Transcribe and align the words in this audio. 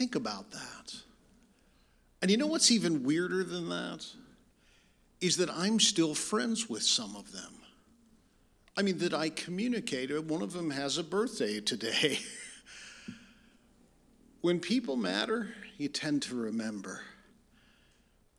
think 0.00 0.14
about 0.14 0.50
that. 0.52 0.94
And 2.22 2.30
you 2.30 2.38
know 2.38 2.46
what's 2.46 2.70
even 2.70 3.04
weirder 3.04 3.44
than 3.44 3.68
that? 3.68 4.06
Is 5.20 5.36
that 5.36 5.50
I'm 5.50 5.78
still 5.78 6.14
friends 6.14 6.70
with 6.70 6.82
some 6.82 7.14
of 7.16 7.32
them. 7.32 7.52
I 8.78 8.80
mean, 8.80 8.96
that 8.98 9.12
I 9.12 9.28
communicate. 9.28 10.10
Uh, 10.10 10.22
one 10.22 10.40
of 10.40 10.54
them 10.54 10.70
has 10.70 10.96
a 10.96 11.04
birthday 11.04 11.60
today. 11.60 12.18
when 14.40 14.58
people 14.58 14.96
matter, 14.96 15.48
you 15.76 15.88
tend 15.88 16.22
to 16.22 16.34
remember. 16.34 17.02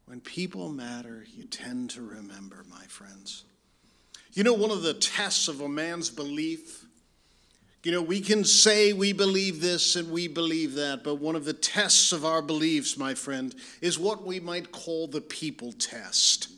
When 0.07 0.19
people 0.19 0.69
matter, 0.69 1.27
you 1.31 1.43
tend 1.43 1.91
to 1.91 2.01
remember, 2.01 2.65
my 2.71 2.85
friends. 2.85 3.43
You 4.33 4.43
know, 4.43 4.53
one 4.53 4.71
of 4.71 4.81
the 4.81 4.95
tests 4.95 5.47
of 5.47 5.61
a 5.61 5.69
man's 5.69 6.09
belief, 6.09 6.85
you 7.83 7.91
know, 7.91 8.01
we 8.01 8.21
can 8.21 8.43
say 8.43 8.93
we 8.93 9.11
believe 9.11 9.59
this 9.59 9.95
and 9.95 10.11
we 10.11 10.27
believe 10.27 10.75
that, 10.75 11.03
but 11.03 11.15
one 11.15 11.35
of 11.35 11.45
the 11.45 11.53
tests 11.53 12.11
of 12.11 12.23
our 12.23 12.41
beliefs, 12.41 12.95
my 12.95 13.15
friend, 13.15 13.55
is 13.81 13.97
what 13.97 14.23
we 14.23 14.39
might 14.39 14.71
call 14.71 15.07
the 15.07 15.21
people 15.21 15.71
test. 15.71 16.49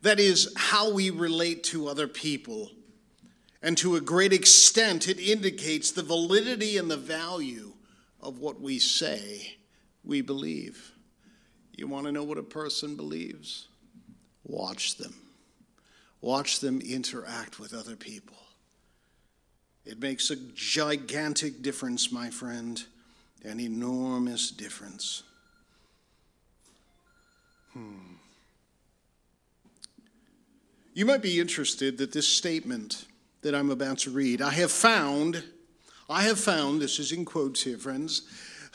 That 0.00 0.18
is, 0.18 0.52
how 0.56 0.92
we 0.92 1.10
relate 1.10 1.62
to 1.64 1.88
other 1.88 2.08
people. 2.08 2.70
And 3.62 3.76
to 3.78 3.96
a 3.96 4.00
great 4.00 4.32
extent, 4.32 5.08
it 5.08 5.20
indicates 5.20 5.92
the 5.92 6.02
validity 6.02 6.78
and 6.78 6.90
the 6.90 6.96
value 6.96 7.74
of 8.22 8.38
what 8.38 8.62
we 8.62 8.78
say 8.78 9.58
we 10.02 10.22
believe. 10.22 10.92
You 11.76 11.86
want 11.86 12.06
to 12.06 12.12
know 12.12 12.24
what 12.24 12.38
a 12.38 12.42
person 12.42 12.96
believes? 12.96 13.68
Watch 14.44 14.96
them. 14.96 15.14
Watch 16.22 16.60
them 16.60 16.80
interact 16.80 17.60
with 17.60 17.74
other 17.74 17.96
people. 17.96 18.36
It 19.84 20.00
makes 20.00 20.30
a 20.30 20.36
gigantic 20.36 21.62
difference, 21.62 22.12
my 22.12 22.30
friend, 22.30 22.82
an 23.44 23.60
enormous 23.60 24.50
difference. 24.50 25.22
Hmm. 27.72 28.14
You 30.92 31.06
might 31.06 31.22
be 31.22 31.40
interested 31.40 31.98
that 31.98 32.12
this 32.12 32.28
statement 32.28 33.06
that 33.42 33.54
I'm 33.54 33.70
about 33.70 33.98
to 34.00 34.10
read, 34.10 34.42
I 34.42 34.50
have 34.50 34.70
found, 34.70 35.42
I 36.08 36.22
have 36.22 36.38
found, 36.38 36.82
this 36.82 36.98
is 36.98 37.12
in 37.12 37.24
quotes 37.24 37.62
here, 37.62 37.78
friends, 37.78 38.22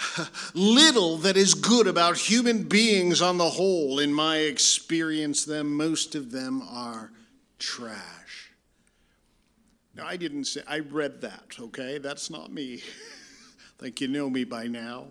little 0.53 1.17
that 1.17 1.37
is 1.37 1.53
good 1.53 1.87
about 1.87 2.17
human 2.17 2.63
beings 2.63 3.21
on 3.21 3.37
the 3.37 3.49
whole. 3.49 3.99
In 3.99 4.13
my 4.13 4.37
experience, 4.37 5.45
them, 5.45 5.75
most 5.75 6.15
of 6.15 6.31
them 6.31 6.61
are 6.69 7.11
trash. 7.59 8.44
Now, 9.95 10.05
I 10.05 10.17
didn't 10.17 10.45
say, 10.45 10.61
I 10.67 10.79
read 10.79 11.21
that, 11.21 11.55
okay? 11.59 11.97
That's 11.97 12.29
not 12.29 12.51
me. 12.51 12.75
I 13.79 13.83
think 13.83 14.01
you 14.01 14.07
know 14.07 14.29
me 14.29 14.43
by 14.43 14.67
now. 14.67 15.07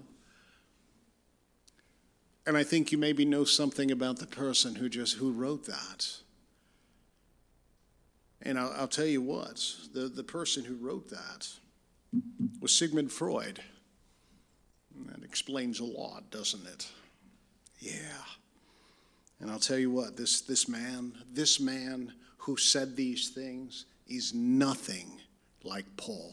And 2.47 2.57
I 2.57 2.65
think 2.65 2.93
you 2.93 2.99
maybe 2.99 3.25
know 3.25 3.45
something 3.45 3.91
about 3.91 4.19
the 4.19 4.27
person 4.27 4.75
who 4.75 4.91
just 4.91 5.17
who 5.17 5.33
wrote 5.33 5.65
that. 5.67 6.19
And 8.43 8.59
I'll, 8.59 8.73
I'll 8.77 8.89
tell 8.89 9.07
you 9.07 9.23
what, 9.23 9.65
the, 9.95 10.09
the 10.09 10.23
person 10.23 10.65
who 10.65 10.75
wrote 10.75 11.09
that 11.09 11.49
was 12.61 12.77
Sigmund 12.77 13.11
Freud. 13.11 13.61
That 15.07 15.25
explains 15.25 15.81
a 15.81 15.85
lot, 15.85 16.31
doesn't 16.31 16.67
it? 16.67 16.89
Yeah. 17.79 18.23
And 19.41 19.51
I'll 19.51 19.59
tell 19.59 19.79
you 19.79 19.91
what, 19.91 20.17
this, 20.17 20.43
this 20.43 20.69
man, 20.69 21.15
this 21.33 21.59
man 21.59 22.13
who 22.39 22.59
said 22.59 22.97
these 22.97 23.31
things 23.31 23.87
is 24.07 24.35
nothing 24.35 25.21
like 25.63 25.97
Paul. 25.97 26.33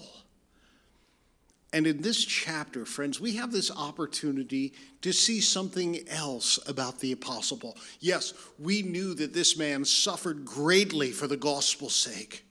And 1.73 1.87
in 1.87 2.01
this 2.01 2.25
chapter, 2.25 2.85
friends, 2.85 3.21
we 3.21 3.37
have 3.37 3.51
this 3.51 3.71
opportunity 3.71 4.73
to 5.01 5.13
see 5.13 5.39
something 5.39 6.05
else 6.09 6.59
about 6.67 6.99
the 6.99 7.13
Apostle 7.13 7.57
Paul. 7.57 7.77
Yes, 8.01 8.33
we 8.59 8.81
knew 8.81 9.13
that 9.13 9.33
this 9.33 9.57
man 9.57 9.85
suffered 9.85 10.43
greatly 10.43 11.11
for 11.11 11.27
the 11.27 11.37
gospel's 11.37 11.95
sake. 11.95 12.45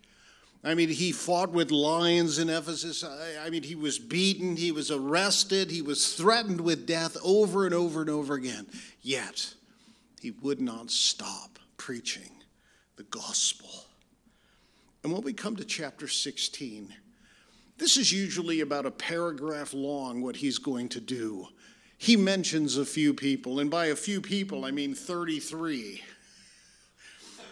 I 0.65 0.75
mean, 0.75 0.89
he 0.89 1.13
fought 1.13 1.53
with 1.53 1.71
lions 1.71 2.39
in 2.39 2.49
Ephesus. 2.49 3.05
I 3.05 3.49
mean, 3.51 3.63
he 3.63 3.75
was 3.75 3.99
beaten, 3.99 4.57
he 4.57 4.73
was 4.73 4.91
arrested, 4.91 5.71
he 5.71 5.83
was 5.83 6.15
threatened 6.15 6.61
with 6.61 6.87
death 6.87 7.17
over 7.23 7.65
and 7.67 7.75
over 7.75 8.01
and 8.01 8.11
over 8.11 8.35
again. 8.35 8.67
Yet, 9.03 9.55
he 10.21 10.31
would 10.31 10.61
not 10.61 10.91
stop 10.91 11.59
preaching 11.77 12.31
the 12.97 13.05
gospel. 13.05 13.87
And 15.03 15.13
when 15.13 15.23
we 15.23 15.33
come 15.33 15.57
to 15.57 15.65
chapter 15.65 16.09
16, 16.09 16.95
this 17.79 17.97
is 17.97 18.13
usually 18.13 18.61
about 18.61 18.85
a 18.85 18.91
paragraph 18.91 19.73
long, 19.73 20.21
what 20.21 20.37
he's 20.37 20.59
going 20.59 20.91
to 20.91 21.01
do. 21.01 21.49
He 21.97 22.17
mentions 22.17 22.77
a 22.77 22.85
few 22.85 23.15
people, 23.15 23.61
and 23.61 23.71
by 23.71 23.87
a 23.87 23.97
few 23.97 24.21
people, 24.21 24.65
I 24.65 24.71
mean 24.71 24.95
33. 24.95 26.03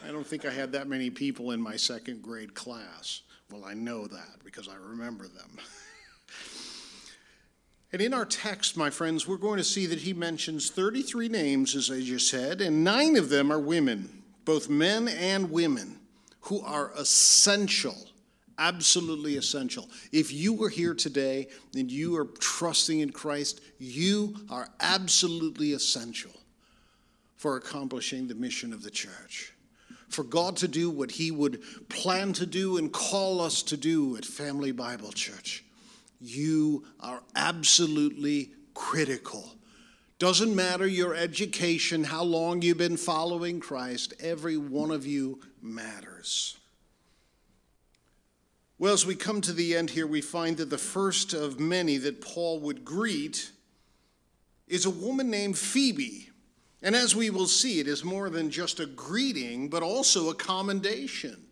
I 0.06 0.12
don't 0.12 0.26
think 0.26 0.44
I 0.44 0.50
had 0.50 0.72
that 0.72 0.86
many 0.86 1.10
people 1.10 1.50
in 1.50 1.60
my 1.60 1.76
second 1.76 2.22
grade 2.22 2.54
class. 2.54 3.22
Well, 3.50 3.64
I 3.64 3.74
know 3.74 4.06
that 4.06 4.44
because 4.44 4.68
I 4.68 4.76
remember 4.76 5.26
them. 5.28 5.50
and 7.92 8.02
in 8.02 8.14
our 8.14 8.26
text, 8.26 8.76
my 8.76 8.90
friends, 8.90 9.26
we're 9.26 9.36
going 9.36 9.58
to 9.58 9.64
see 9.64 9.86
that 9.86 10.00
he 10.00 10.12
mentions 10.12 10.70
33 10.70 11.28
names, 11.28 11.74
as 11.74 11.90
I 11.90 12.00
just 12.00 12.28
said, 12.28 12.60
and 12.60 12.84
nine 12.84 13.16
of 13.16 13.30
them 13.30 13.50
are 13.50 13.58
women, 13.58 14.22
both 14.44 14.68
men 14.68 15.08
and 15.08 15.50
women, 15.50 15.97
who 16.48 16.60
are 16.62 16.92
essential 16.96 17.96
absolutely 18.58 19.36
essential. 19.36 19.88
If 20.12 20.32
you 20.32 20.52
were 20.52 20.68
here 20.68 20.94
today 20.94 21.48
and 21.74 21.90
you 21.90 22.16
are 22.16 22.26
trusting 22.40 23.00
in 23.00 23.10
Christ, 23.10 23.60
you 23.78 24.34
are 24.50 24.68
absolutely 24.80 25.72
essential 25.72 26.32
for 27.36 27.56
accomplishing 27.56 28.26
the 28.26 28.34
mission 28.34 28.72
of 28.72 28.82
the 28.82 28.90
church. 28.90 29.54
For 30.08 30.24
God 30.24 30.56
to 30.56 30.68
do 30.68 30.90
what 30.90 31.12
He 31.12 31.30
would 31.30 31.62
plan 31.88 32.32
to 32.34 32.46
do 32.46 32.78
and 32.78 32.92
call 32.92 33.40
us 33.40 33.62
to 33.64 33.76
do 33.76 34.16
at 34.16 34.24
Family 34.24 34.72
Bible 34.72 35.12
Church. 35.12 35.64
You 36.20 36.84
are 36.98 37.22
absolutely 37.36 38.50
critical. 38.74 39.54
Doesn't 40.18 40.54
matter 40.54 40.86
your 40.86 41.14
education, 41.14 42.02
how 42.02 42.24
long 42.24 42.60
you've 42.60 42.78
been 42.78 42.96
following 42.96 43.60
Christ, 43.60 44.14
every 44.18 44.56
one 44.56 44.90
of 44.90 45.06
you 45.06 45.40
matters. 45.62 46.58
Well, 48.80 48.92
as 48.92 49.06
we 49.06 49.14
come 49.14 49.40
to 49.42 49.52
the 49.52 49.76
end 49.76 49.90
here, 49.90 50.06
we 50.06 50.20
find 50.20 50.56
that 50.56 50.70
the 50.70 50.78
first 50.78 51.34
of 51.34 51.60
many 51.60 51.98
that 51.98 52.20
Paul 52.20 52.60
would 52.60 52.84
greet 52.84 53.52
is 54.66 54.86
a 54.86 54.90
woman 54.90 55.30
named 55.30 55.56
Phoebe. 55.56 56.30
And 56.82 56.96
as 56.96 57.14
we 57.14 57.30
will 57.30 57.46
see, 57.46 57.80
it 57.80 57.88
is 57.88 58.04
more 58.04 58.28
than 58.28 58.50
just 58.50 58.80
a 58.80 58.86
greeting, 58.86 59.68
but 59.68 59.82
also 59.82 60.30
a 60.30 60.34
commendation. 60.34 61.44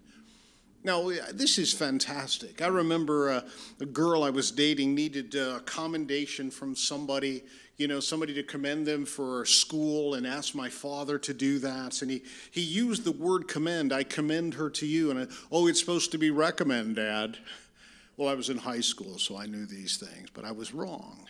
Now, 0.84 1.10
this 1.33 1.59
is 1.59 1.72
fantastic. 1.72 2.62
I 2.62 2.69
remember 2.69 3.31
a, 3.31 3.44
a 3.81 3.87
girl 3.87 4.22
I 4.22 4.31
was 4.31 4.53
dating 4.53 4.94
needed 4.94 5.34
uh, 5.34 5.56
a 5.56 5.60
commendation 5.60 6.48
from 6.48 6.77
somebody 6.77 7.43
you 7.76 7.88
know, 7.88 8.00
somebody 8.00 8.32
to 8.34 8.42
commend 8.42 8.87
them 8.87 9.04
for 9.04 9.44
school 9.44 10.14
and 10.14 10.26
asked 10.26 10.54
my 10.54 10.69
father 10.69 11.19
to 11.19 11.34
do 11.34 11.59
that. 11.59 12.00
And 12.00 12.10
he, 12.10 12.22
he 12.50 12.62
used 12.62 13.04
the 13.04 13.12
word 13.12 13.48
commend. 13.48 13.92
I 13.92 14.03
commend 14.03 14.54
her 14.54 14.70
to 14.70 14.87
you. 14.87 15.10
And 15.10 15.20
I, 15.20 15.26
oh, 15.53 15.66
it's 15.66 15.81
supposed 15.81 16.10
to 16.12 16.19
be 16.19 16.31
recommend, 16.31 16.97
Dad. 16.97 17.36
Well, 18.16 18.28
I 18.28 18.34
was 18.34 18.48
in 18.48 18.56
high 18.56 18.81
school, 18.81 19.19
so 19.19 19.36
I 19.36 19.44
knew 19.44 19.66
these 19.66 19.98
things, 19.98 20.31
but 20.32 20.47
I 20.47 20.53
was 20.53 20.72
wrong. 20.72 21.28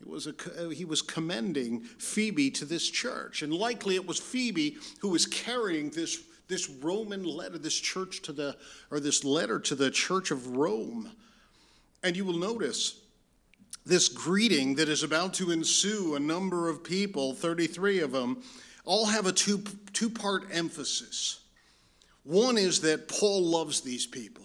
It 0.00 0.08
was 0.08 0.26
a, 0.26 0.34
uh, 0.58 0.70
he 0.70 0.86
was 0.86 1.02
commending 1.02 1.80
Phoebe 1.80 2.50
to 2.52 2.64
this 2.64 2.88
church. 2.88 3.42
And 3.42 3.52
likely 3.52 3.94
it 3.94 4.06
was 4.06 4.18
Phoebe 4.18 4.78
who 5.00 5.10
was 5.10 5.26
carrying 5.26 5.90
this, 5.90 6.22
this 6.48 6.70
Roman 6.70 7.24
letter, 7.24 7.58
this 7.58 7.78
church 7.78 8.22
to 8.22 8.32
the, 8.32 8.56
or 8.90 9.00
this 9.00 9.22
letter 9.22 9.60
to 9.60 9.74
the 9.74 9.90
church 9.90 10.30
of 10.30 10.56
Rome. 10.56 11.10
And 12.02 12.16
you 12.16 12.24
will 12.24 12.38
notice 12.38 13.00
this 13.86 14.08
greeting 14.08 14.76
that 14.76 14.88
is 14.88 15.02
about 15.02 15.34
to 15.34 15.50
ensue, 15.50 16.14
a 16.14 16.20
number 16.20 16.68
of 16.68 16.82
people, 16.82 17.34
33 17.34 18.00
of 18.00 18.12
them, 18.12 18.42
all 18.84 19.06
have 19.06 19.26
a 19.26 19.32
two, 19.32 19.62
two 19.92 20.08
part 20.08 20.44
emphasis. 20.50 21.40
One 22.22 22.56
is 22.56 22.80
that 22.80 23.08
Paul 23.08 23.42
loves 23.42 23.82
these 23.82 24.06
people. 24.06 24.44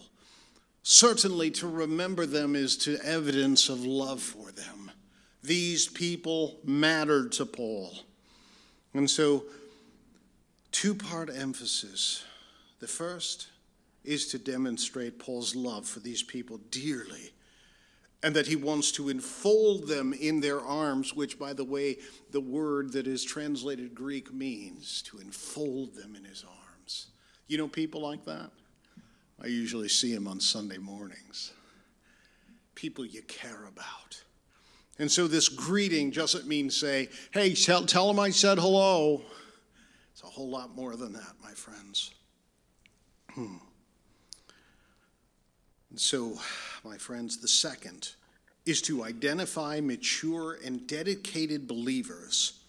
Certainly, 0.84 1.52
to 1.52 1.68
remember 1.68 2.25
them 2.25 2.56
is 2.56 2.78
to 2.78 2.98
evidence 3.04 3.69
of 3.69 3.86
love 3.86 4.22
for 4.22 4.52
them. 4.52 4.92
These 5.44 5.88
people 5.88 6.60
mattered 6.66 7.31
to 7.34 7.46
Paul. 7.46 7.94
And 8.94 9.10
so, 9.10 9.46
two 10.72 10.96
part 10.96 11.30
emphasis. 11.34 12.24
The 12.80 12.88
first 12.88 13.48
is 14.04 14.28
to 14.28 14.40
demonstrate 14.40 15.19
Paul's 15.19 15.56
love 15.56 15.86
for 15.86 16.00
these 16.00 16.24
people 16.24 16.60
dearly 16.72 17.31
and 18.21 18.36
that 18.36 18.48
he 18.48 18.56
wants 18.56 18.92
to 18.92 19.10
enfold 19.10 19.88
them 19.88 20.13
in 20.13 20.42
their 20.42 20.60
arms, 20.60 21.16
which, 21.16 21.39
by 21.39 21.54
the 21.54 21.63
way, 21.63 21.98
the 22.31 22.42
word 22.42 22.92
that 22.94 23.07
is 23.07 23.24
translated 23.24 23.95
Greek 23.95 24.33
means 24.33 25.01
to 25.04 25.19
enfold 25.19 25.95
them 25.95 26.16
in 26.16 26.25
his 26.25 26.44
arms. 26.44 27.07
You 27.48 27.57
know 27.57 27.68
people 27.68 28.01
like 28.01 28.25
that? 28.25 28.51
I 29.42 29.48
usually 29.48 29.88
see 29.88 30.13
them 30.13 30.27
on 30.27 30.42
Sunday 30.42 30.77
mornings. 30.77 31.54
People 32.75 33.06
you 33.06 33.21
care 33.24 33.66
about. 33.68 34.22
And 35.00 35.10
so 35.10 35.27
this 35.27 35.48
greeting 35.48 36.12
doesn't 36.12 36.45
mean 36.45 36.69
say, 36.69 37.07
hey, 37.31 37.54
tell, 37.54 37.86
tell 37.86 38.10
him 38.10 38.19
I 38.19 38.31
said 38.31 38.57
hello. 38.57 39.22
It's 40.12 40.24
a 40.24 40.27
whole 40.27 40.50
lot 40.50 40.75
more 40.75 40.98
than 40.98 41.13
that, 41.13 41.33
my 41.42 41.51
friends. 41.51 42.13
Hmm. 43.31 43.56
And 45.89 46.00
so, 46.00 46.39
my 46.83 46.97
friends, 46.97 47.38
the 47.38 47.47
second 47.47 48.12
is 48.65 48.81
to 48.83 49.03
identify 49.03 49.80
mature 49.81 50.57
and 50.63 50.86
dedicated 50.88 51.68
believers 51.68 52.59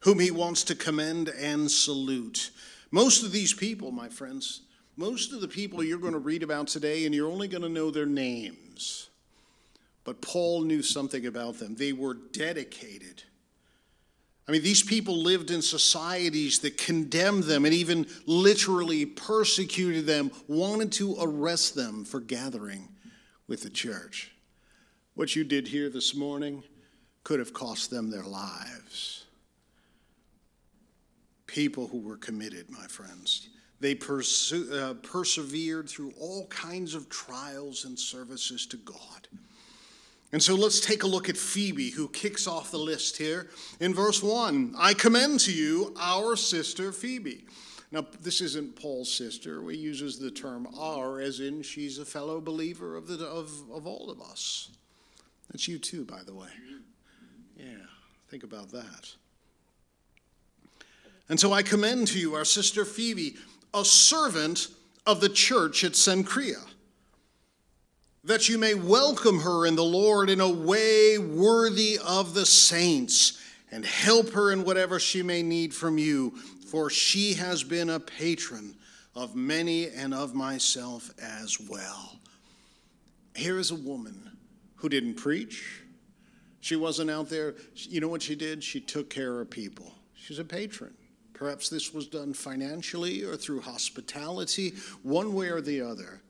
whom 0.00 0.18
he 0.18 0.30
wants 0.30 0.64
to 0.64 0.74
commend 0.74 1.28
and 1.28 1.70
salute. 1.70 2.50
Most 2.90 3.22
of 3.22 3.32
these 3.32 3.52
people, 3.52 3.90
my 3.90 4.08
friends, 4.08 4.62
most 4.96 5.32
of 5.32 5.40
the 5.40 5.48
people 5.48 5.84
you're 5.84 5.98
going 5.98 6.14
to 6.14 6.18
read 6.18 6.42
about 6.42 6.68
today, 6.68 7.04
and 7.06 7.14
you're 7.14 7.30
only 7.30 7.48
going 7.48 7.62
to 7.62 7.68
know 7.68 7.90
their 7.90 8.06
names. 8.06 9.08
But 10.04 10.22
Paul 10.22 10.62
knew 10.62 10.82
something 10.82 11.26
about 11.26 11.58
them. 11.58 11.76
They 11.76 11.92
were 11.92 12.14
dedicated. 12.14 13.22
I 14.50 14.52
mean, 14.52 14.62
these 14.62 14.82
people 14.82 15.16
lived 15.16 15.52
in 15.52 15.62
societies 15.62 16.58
that 16.58 16.76
condemned 16.76 17.44
them 17.44 17.64
and 17.64 17.72
even 17.72 18.08
literally 18.26 19.06
persecuted 19.06 20.06
them, 20.06 20.32
wanted 20.48 20.90
to 20.94 21.14
arrest 21.20 21.76
them 21.76 22.04
for 22.04 22.18
gathering 22.18 22.88
with 23.46 23.62
the 23.62 23.70
church. 23.70 24.32
What 25.14 25.36
you 25.36 25.44
did 25.44 25.68
here 25.68 25.88
this 25.88 26.16
morning 26.16 26.64
could 27.22 27.38
have 27.38 27.52
cost 27.52 27.90
them 27.90 28.10
their 28.10 28.24
lives. 28.24 29.26
People 31.46 31.86
who 31.86 32.00
were 32.00 32.16
committed, 32.16 32.68
my 32.70 32.88
friends. 32.88 33.50
They 33.78 33.94
perse- 33.94 34.52
uh, 34.52 34.94
persevered 35.04 35.88
through 35.88 36.12
all 36.18 36.48
kinds 36.48 36.96
of 36.96 37.08
trials 37.08 37.84
and 37.84 37.96
services 37.96 38.66
to 38.66 38.78
God. 38.78 39.28
And 40.32 40.42
so 40.42 40.54
let's 40.54 40.80
take 40.80 41.02
a 41.02 41.08
look 41.08 41.28
at 41.28 41.36
Phoebe, 41.36 41.90
who 41.90 42.08
kicks 42.08 42.46
off 42.46 42.70
the 42.70 42.78
list 42.78 43.16
here 43.16 43.50
in 43.80 43.92
verse 43.92 44.22
1. 44.22 44.74
I 44.78 44.94
commend 44.94 45.40
to 45.40 45.52
you 45.52 45.94
our 45.98 46.36
sister 46.36 46.92
Phoebe. 46.92 47.46
Now, 47.90 48.06
this 48.22 48.40
isn't 48.40 48.76
Paul's 48.76 49.12
sister. 49.12 49.68
He 49.68 49.76
uses 49.76 50.18
the 50.18 50.30
term 50.30 50.68
our, 50.78 51.20
as 51.20 51.40
in 51.40 51.62
she's 51.62 51.98
a 51.98 52.04
fellow 52.04 52.40
believer 52.40 52.96
of, 52.96 53.08
the, 53.08 53.26
of, 53.26 53.50
of 53.72 53.86
all 53.86 54.10
of 54.10 54.20
us. 54.20 54.70
That's 55.50 55.66
you 55.66 55.80
too, 55.80 56.04
by 56.04 56.22
the 56.22 56.34
way. 56.34 56.50
Yeah, 57.56 57.86
think 58.28 58.44
about 58.44 58.70
that. 58.70 59.12
And 61.28 61.38
so 61.38 61.52
I 61.52 61.64
commend 61.64 62.06
to 62.08 62.18
you 62.20 62.34
our 62.34 62.44
sister 62.44 62.84
Phoebe, 62.84 63.36
a 63.74 63.84
servant 63.84 64.68
of 65.06 65.20
the 65.20 65.28
church 65.28 65.82
at 65.82 65.92
Cenchrea 65.92 66.64
that 68.30 68.48
you 68.48 68.58
may 68.58 68.74
welcome 68.74 69.40
her 69.40 69.66
in 69.66 69.74
the 69.74 69.82
Lord 69.82 70.30
in 70.30 70.40
a 70.40 70.48
way 70.48 71.18
worthy 71.18 71.98
of 72.06 72.32
the 72.32 72.46
saints, 72.46 73.42
and 73.72 73.84
help 73.84 74.30
her 74.30 74.52
in 74.52 74.62
whatever 74.62 75.00
she 75.00 75.20
may 75.20 75.42
need 75.42 75.74
from 75.74 75.98
you, 75.98 76.30
for 76.68 76.90
she 76.90 77.34
has 77.34 77.64
been 77.64 77.90
a 77.90 77.98
patron 77.98 78.76
of 79.16 79.34
many 79.34 79.88
and 79.88 80.14
of 80.14 80.32
myself 80.32 81.10
as 81.20 81.58
well. 81.68 82.20
Here 83.34 83.58
is 83.58 83.72
a 83.72 83.76
woman 83.76 84.30
who 84.76 84.88
didn't 84.88 85.14
preach. 85.14 85.82
She 86.60 86.76
wasn't 86.76 87.10
out 87.10 87.28
there. 87.28 87.56
You 87.74 88.00
know 88.00 88.06
what 88.06 88.22
she 88.22 88.36
did? 88.36 88.62
She 88.62 88.80
took 88.80 89.10
care 89.10 89.40
of 89.40 89.50
people. 89.50 89.92
She's 90.14 90.38
a 90.38 90.44
patron. 90.44 90.94
Perhaps 91.34 91.68
this 91.68 91.92
was 91.92 92.06
done 92.06 92.34
financially 92.34 93.24
or 93.24 93.34
through 93.36 93.62
hospitality, 93.62 94.74
one 95.02 95.34
way 95.34 95.48
or 95.48 95.60
the 95.60 95.80
other. 95.80 96.22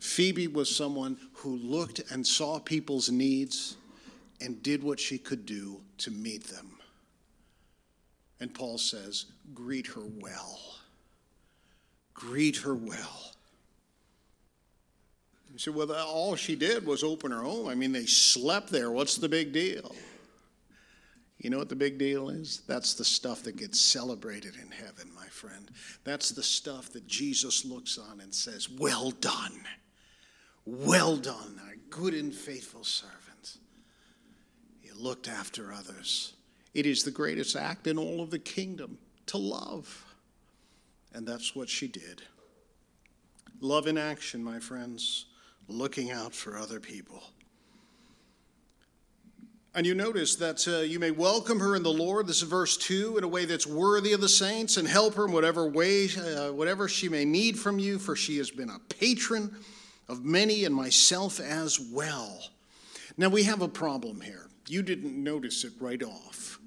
Phoebe 0.00 0.48
was 0.48 0.74
someone 0.74 1.16
who 1.32 1.56
looked 1.56 2.00
and 2.10 2.26
saw 2.26 2.58
people's 2.58 3.10
needs 3.10 3.76
and 4.40 4.62
did 4.62 4.82
what 4.82 5.00
she 5.00 5.18
could 5.18 5.46
do 5.46 5.80
to 5.98 6.10
meet 6.10 6.44
them. 6.44 6.70
And 8.40 8.52
Paul 8.52 8.78
says, 8.78 9.26
Greet 9.54 9.86
her 9.88 10.04
well. 10.20 10.60
Greet 12.12 12.56
her 12.58 12.74
well. 12.74 13.32
You 15.52 15.58
say, 15.58 15.70
well, 15.70 15.92
all 15.92 16.34
she 16.34 16.56
did 16.56 16.84
was 16.84 17.04
open 17.04 17.30
her 17.30 17.42
home. 17.42 17.68
I 17.68 17.76
mean, 17.76 17.92
they 17.92 18.06
slept 18.06 18.70
there. 18.70 18.90
What's 18.90 19.16
the 19.16 19.28
big 19.28 19.52
deal? 19.52 19.94
You 21.38 21.50
know 21.50 21.58
what 21.58 21.68
the 21.68 21.76
big 21.76 21.96
deal 21.96 22.28
is? 22.30 22.62
That's 22.66 22.94
the 22.94 23.04
stuff 23.04 23.44
that 23.44 23.56
gets 23.56 23.80
celebrated 23.80 24.54
in 24.60 24.70
heaven, 24.70 25.08
my 25.14 25.26
friend. 25.26 25.70
That's 26.02 26.30
the 26.30 26.42
stuff 26.42 26.90
that 26.92 27.06
Jesus 27.06 27.64
looks 27.64 27.98
on 27.98 28.20
and 28.20 28.34
says, 28.34 28.68
Well 28.68 29.12
done 29.12 29.64
well 30.66 31.16
done, 31.16 31.60
our 31.66 31.74
good 31.90 32.14
and 32.14 32.34
faithful 32.34 32.84
servant. 32.84 33.58
You 34.82 34.92
looked 34.96 35.28
after 35.28 35.72
others. 35.72 36.34
It 36.72 36.86
is 36.86 37.04
the 37.04 37.10
greatest 37.10 37.56
act 37.56 37.86
in 37.86 37.98
all 37.98 38.20
of 38.20 38.30
the 38.30 38.38
kingdom 38.38 38.98
to 39.26 39.38
love. 39.38 40.04
And 41.12 41.26
that's 41.26 41.54
what 41.54 41.68
she 41.68 41.86
did. 41.86 42.22
Love 43.60 43.86
in 43.86 43.96
action, 43.96 44.42
my 44.42 44.58
friends, 44.58 45.26
looking 45.68 46.10
out 46.10 46.34
for 46.34 46.58
other 46.58 46.80
people. 46.80 47.22
And 49.76 49.86
you 49.86 49.94
notice 49.94 50.36
that 50.36 50.68
uh, 50.68 50.82
you 50.82 51.00
may 51.00 51.10
welcome 51.10 51.58
her 51.58 51.74
in 51.74 51.82
the 51.82 51.92
Lord. 51.92 52.28
This 52.28 52.42
is 52.42 52.48
verse 52.48 52.76
2 52.76 53.18
in 53.18 53.24
a 53.24 53.28
way 53.28 53.44
that's 53.44 53.66
worthy 53.66 54.12
of 54.12 54.20
the 54.20 54.28
saints 54.28 54.76
and 54.76 54.86
help 54.86 55.14
her 55.14 55.26
in 55.26 55.32
whatever 55.32 55.66
way, 55.66 56.08
uh, 56.16 56.52
whatever 56.52 56.88
she 56.88 57.08
may 57.08 57.24
need 57.24 57.58
from 57.58 57.80
you, 57.80 57.98
for 57.98 58.14
she 58.14 58.38
has 58.38 58.50
been 58.50 58.70
a 58.70 58.78
patron 58.88 59.56
of 60.08 60.24
many 60.24 60.64
and 60.64 60.74
myself 60.74 61.40
as 61.40 61.80
well. 61.80 62.50
Now 63.16 63.28
we 63.28 63.44
have 63.44 63.62
a 63.62 63.68
problem 63.68 64.20
here. 64.20 64.48
You 64.68 64.82
didn't 64.82 65.22
notice 65.22 65.64
it 65.64 65.72
right 65.80 66.02
off. 66.02 66.58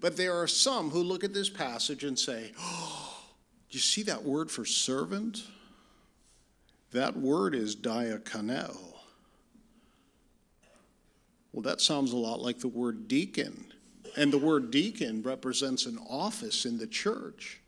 But 0.00 0.16
there 0.16 0.34
are 0.34 0.46
some 0.46 0.90
who 0.90 1.02
look 1.02 1.24
at 1.24 1.32
this 1.32 1.48
passage 1.48 2.04
and 2.04 2.18
say, 2.18 2.52
Oh, 2.58 3.22
you 3.70 3.80
see 3.80 4.02
that 4.04 4.22
word 4.22 4.50
for 4.50 4.64
servant? 4.64 5.42
That 6.92 7.16
word 7.16 7.54
is 7.54 7.74
diakoneo. 7.74 8.76
Well, 11.52 11.62
that 11.62 11.80
sounds 11.80 12.12
a 12.12 12.16
lot 12.16 12.40
like 12.40 12.58
the 12.58 12.68
word 12.68 13.08
deacon. 13.08 13.66
And 14.16 14.32
the 14.32 14.38
word 14.38 14.70
deacon 14.70 15.22
represents 15.22 15.86
an 15.86 15.98
office 16.08 16.66
in 16.66 16.78
the 16.78 16.86
church. 16.86 17.60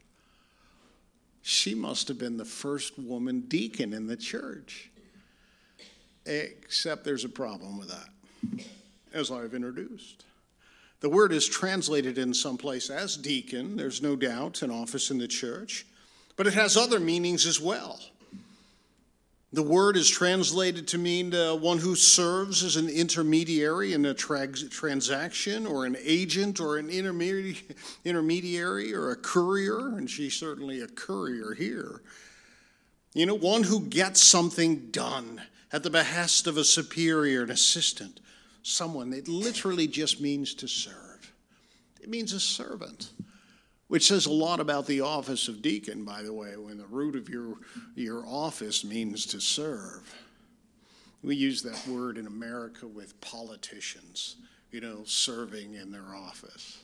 She 1.42 1.74
must 1.74 2.08
have 2.08 2.18
been 2.18 2.36
the 2.36 2.44
first 2.44 2.98
woman 2.98 3.42
deacon 3.42 3.92
in 3.92 4.06
the 4.06 4.16
church 4.16 4.90
except 6.26 7.04
there's 7.04 7.24
a 7.24 7.28
problem 7.28 7.78
with 7.78 7.88
that, 7.88 8.64
as 9.12 9.30
I've 9.30 9.54
introduced. 9.54 10.24
The 11.00 11.10
word 11.10 11.32
is 11.32 11.46
translated 11.46 12.18
in 12.18 12.32
some 12.32 12.56
place 12.56 12.90
as 12.90 13.16
deacon, 13.16 13.76
there's 13.76 14.02
no 14.02 14.16
doubt, 14.16 14.62
an 14.62 14.70
office 14.70 15.10
in 15.10 15.18
the 15.18 15.28
church, 15.28 15.86
but 16.36 16.46
it 16.46 16.54
has 16.54 16.76
other 16.76 17.00
meanings 17.00 17.46
as 17.46 17.60
well. 17.60 18.00
The 19.52 19.62
word 19.62 19.96
is 19.96 20.10
translated 20.10 20.88
to 20.88 20.98
mean 20.98 21.32
uh, 21.32 21.54
one 21.54 21.78
who 21.78 21.94
serves 21.94 22.62
as 22.64 22.76
an 22.76 22.88
intermediary 22.88 23.92
in 23.92 24.04
a 24.04 24.12
tra- 24.12 24.48
transaction, 24.48 25.66
or 25.66 25.86
an 25.86 25.96
agent, 26.00 26.60
or 26.60 26.78
an 26.78 26.90
intermediary, 26.90 27.56
intermediary, 28.04 28.92
or 28.92 29.12
a 29.12 29.16
courier, 29.16 29.96
and 29.96 30.10
she's 30.10 30.34
certainly 30.34 30.80
a 30.80 30.88
courier 30.88 31.54
here. 31.54 32.02
You 33.14 33.26
know, 33.26 33.34
one 33.34 33.62
who 33.62 33.80
gets 33.80 34.22
something 34.22 34.90
done 34.90 35.40
at 35.72 35.82
the 35.82 35.90
behest 35.90 36.46
of 36.46 36.56
a 36.56 36.64
superior, 36.64 37.42
an 37.42 37.50
assistant, 37.50 38.20
someone. 38.62 39.12
It 39.12 39.28
literally 39.28 39.86
just 39.86 40.20
means 40.20 40.54
to 40.54 40.68
serve. 40.68 41.32
It 42.00 42.08
means 42.08 42.32
a 42.32 42.40
servant, 42.40 43.10
which 43.88 44.06
says 44.06 44.26
a 44.26 44.32
lot 44.32 44.60
about 44.60 44.86
the 44.86 45.00
office 45.00 45.48
of 45.48 45.62
deacon, 45.62 46.04
by 46.04 46.22
the 46.22 46.32
way, 46.32 46.56
when 46.56 46.78
the 46.78 46.86
root 46.86 47.16
of 47.16 47.28
your, 47.28 47.54
your 47.94 48.24
office 48.26 48.84
means 48.84 49.26
to 49.26 49.40
serve. 49.40 50.14
We 51.22 51.34
use 51.34 51.62
that 51.62 51.86
word 51.88 52.18
in 52.18 52.26
America 52.26 52.86
with 52.86 53.20
politicians, 53.20 54.36
you 54.70 54.80
know, 54.80 55.02
serving 55.04 55.74
in 55.74 55.90
their 55.90 56.14
office. 56.14 56.78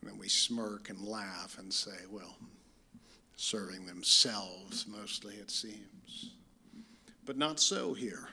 And 0.00 0.10
then 0.10 0.18
we 0.18 0.28
smirk 0.28 0.90
and 0.90 1.00
laugh 1.00 1.56
and 1.58 1.72
say, 1.72 1.96
well, 2.10 2.36
serving 3.36 3.86
themselves 3.86 4.86
mostly, 4.86 5.34
it 5.34 5.50
seems 5.50 6.34
but 7.26 7.36
not 7.36 7.60
so 7.60 7.94
here. 7.94 8.28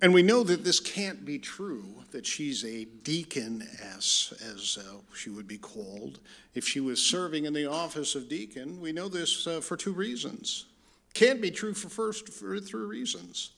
And 0.00 0.12
we 0.12 0.22
know 0.22 0.42
that 0.42 0.64
this 0.64 0.80
can't 0.80 1.24
be 1.24 1.38
true, 1.38 1.84
that 2.10 2.26
she's 2.26 2.64
a 2.64 2.86
deaconess, 3.04 4.34
as 4.52 4.76
uh, 4.80 4.96
she 5.14 5.30
would 5.30 5.46
be 5.46 5.58
called. 5.58 6.18
If 6.54 6.66
she 6.66 6.80
was 6.80 7.00
serving 7.00 7.44
in 7.44 7.52
the 7.52 7.70
office 7.70 8.16
of 8.16 8.28
deacon, 8.28 8.80
we 8.80 8.90
know 8.90 9.08
this 9.08 9.46
uh, 9.46 9.60
for 9.60 9.76
two 9.76 9.92
reasons. 9.92 10.66
Can't 11.14 11.40
be 11.40 11.52
true 11.52 11.72
for 11.72 11.88
first 11.88 12.28
for 12.30 12.58
three 12.58 12.84
reasons. 12.84 13.50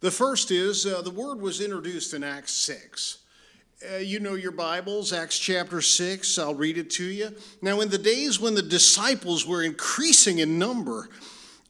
The 0.00 0.10
first 0.10 0.50
is 0.50 0.86
uh, 0.86 1.02
the 1.02 1.10
word 1.10 1.40
was 1.40 1.60
introduced 1.60 2.14
in 2.14 2.24
Acts 2.24 2.52
6. 2.52 3.18
Uh, 3.92 3.96
you 3.98 4.18
know 4.18 4.34
your 4.34 4.50
Bibles, 4.50 5.12
Acts 5.12 5.38
chapter 5.38 5.80
6. 5.80 6.36
I'll 6.38 6.54
read 6.54 6.78
it 6.78 6.90
to 6.90 7.04
you. 7.04 7.30
Now, 7.62 7.80
in 7.80 7.90
the 7.90 7.98
days 7.98 8.40
when 8.40 8.54
the 8.54 8.62
disciples 8.62 9.46
were 9.46 9.62
increasing 9.62 10.38
in 10.38 10.58
number, 10.58 11.08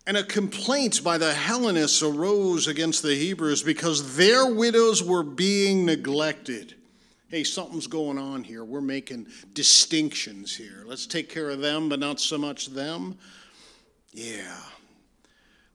And 0.06 0.16
a 0.18 0.24
complaint 0.24 1.02
by 1.02 1.16
the 1.16 1.32
Hellenists 1.32 2.02
arose 2.02 2.66
against 2.66 3.02
the 3.02 3.14
Hebrews 3.14 3.62
because 3.62 4.16
their 4.16 4.46
widows 4.52 5.02
were 5.02 5.22
being 5.22 5.86
neglected. 5.86 6.74
Hey, 7.28 7.42
something's 7.42 7.86
going 7.86 8.18
on 8.18 8.44
here. 8.44 8.64
We're 8.64 8.82
making 8.82 9.26
distinctions 9.54 10.54
here. 10.54 10.84
Let's 10.86 11.06
take 11.06 11.30
care 11.30 11.48
of 11.48 11.60
them, 11.60 11.88
but 11.88 12.00
not 12.00 12.20
so 12.20 12.36
much 12.36 12.66
them. 12.68 13.16
Yeah. 14.12 14.60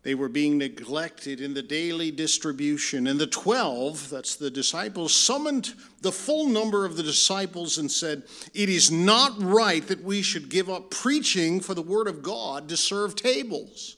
They 0.04 0.16
were 0.16 0.30
being 0.30 0.58
neglected 0.58 1.42
in 1.42 1.54
the 1.54 1.62
daily 1.62 2.12
distribution. 2.12 3.08
And 3.08 3.20
the 3.20 3.28
12, 3.28 4.10
that's 4.10 4.36
the 4.36 4.50
disciples, 4.50 5.14
summoned 5.14 5.74
the 6.02 6.12
full 6.12 6.48
number 6.48 6.86
of 6.86 6.96
the 6.96 7.04
disciples 7.04 7.78
and 7.78 7.92
said, 7.92 8.24
It 8.54 8.70
is 8.70 8.92
not 8.92 9.34
right 9.42 9.86
that 9.88 10.04
we 10.04 10.22
should 10.22 10.50
give 10.50 10.70
up 10.70 10.92
preaching 10.92 11.60
for 11.60 11.74
the 11.74 11.82
word 11.82 12.08
of 12.08 12.24
God 12.24 12.70
to 12.70 12.78
serve 12.78 13.16
tables. 13.16 13.98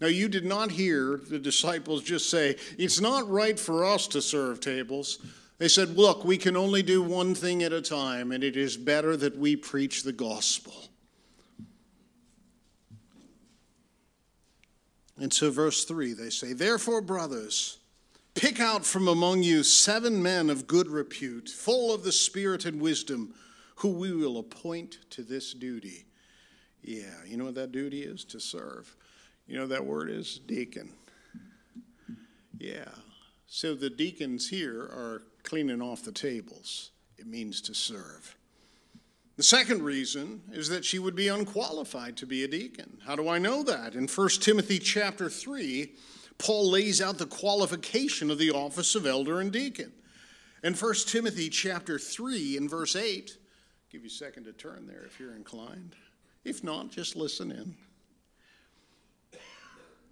Now, 0.00 0.08
you 0.08 0.28
did 0.28 0.44
not 0.44 0.70
hear 0.70 1.16
the 1.16 1.38
disciples 1.38 2.02
just 2.02 2.28
say, 2.28 2.56
It's 2.78 3.00
not 3.00 3.28
right 3.30 3.58
for 3.58 3.84
us 3.84 4.06
to 4.08 4.20
serve 4.20 4.60
tables. 4.60 5.18
They 5.58 5.68
said, 5.68 5.96
Look, 5.96 6.24
we 6.24 6.36
can 6.36 6.56
only 6.56 6.82
do 6.82 7.02
one 7.02 7.34
thing 7.34 7.62
at 7.62 7.72
a 7.72 7.80
time, 7.80 8.30
and 8.30 8.44
it 8.44 8.56
is 8.56 8.76
better 8.76 9.16
that 9.16 9.38
we 9.38 9.56
preach 9.56 10.02
the 10.02 10.12
gospel. 10.12 10.74
And 15.18 15.32
so, 15.32 15.50
verse 15.50 15.84
3, 15.84 16.12
they 16.12 16.28
say, 16.28 16.52
Therefore, 16.52 17.00
brothers, 17.00 17.78
pick 18.34 18.60
out 18.60 18.84
from 18.84 19.08
among 19.08 19.42
you 19.42 19.62
seven 19.62 20.22
men 20.22 20.50
of 20.50 20.66
good 20.66 20.88
repute, 20.88 21.48
full 21.48 21.94
of 21.94 22.04
the 22.04 22.12
Spirit 22.12 22.66
and 22.66 22.82
wisdom, 22.82 23.32
who 23.76 23.88
we 23.88 24.12
will 24.12 24.38
appoint 24.38 24.98
to 25.10 25.22
this 25.22 25.54
duty. 25.54 26.04
Yeah, 26.82 27.14
you 27.26 27.38
know 27.38 27.46
what 27.46 27.54
that 27.54 27.72
duty 27.72 28.02
is? 28.02 28.24
To 28.26 28.40
serve. 28.40 28.94
You 29.46 29.56
know 29.56 29.66
that 29.68 29.84
word 29.84 30.10
is 30.10 30.38
deacon. 30.38 30.92
Yeah. 32.58 32.88
So 33.46 33.74
the 33.74 33.90
deacons 33.90 34.48
here 34.48 34.80
are 34.80 35.22
cleaning 35.42 35.80
off 35.80 36.02
the 36.02 36.12
tables. 36.12 36.90
It 37.16 37.26
means 37.26 37.60
to 37.62 37.74
serve. 37.74 38.36
The 39.36 39.42
second 39.42 39.82
reason 39.82 40.42
is 40.52 40.68
that 40.70 40.84
she 40.84 40.98
would 40.98 41.14
be 41.14 41.28
unqualified 41.28 42.16
to 42.16 42.26
be 42.26 42.42
a 42.42 42.48
deacon. 42.48 42.98
How 43.04 43.14
do 43.16 43.28
I 43.28 43.38
know 43.38 43.62
that? 43.62 43.94
In 43.94 44.08
1 44.08 44.28
Timothy 44.40 44.78
chapter 44.78 45.28
3, 45.28 45.92
Paul 46.38 46.70
lays 46.70 47.02
out 47.02 47.18
the 47.18 47.26
qualification 47.26 48.30
of 48.30 48.38
the 48.38 48.50
office 48.50 48.94
of 48.94 49.06
elder 49.06 49.40
and 49.40 49.52
deacon. 49.52 49.92
In 50.64 50.74
1 50.74 50.94
Timothy 51.06 51.50
chapter 51.50 51.98
3 51.98 52.56
in 52.56 52.68
verse 52.68 52.96
8, 52.96 53.30
I'll 53.36 53.92
give 53.92 54.02
you 54.02 54.08
a 54.08 54.10
second 54.10 54.44
to 54.44 54.52
turn 54.52 54.86
there 54.86 55.04
if 55.04 55.20
you're 55.20 55.36
inclined. 55.36 55.94
If 56.44 56.64
not, 56.64 56.90
just 56.90 57.14
listen 57.14 57.50
in. 57.50 57.76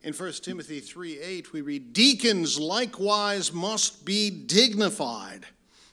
In 0.05 0.13
1 0.13 0.33
Timothy 0.35 0.79
3 0.81 1.19
8, 1.19 1.53
we 1.53 1.61
read, 1.63 1.93
Deacons 1.93 2.61
likewise 2.61 3.53
must 3.53 4.05
be 4.05 4.31
dignified 4.31 5.47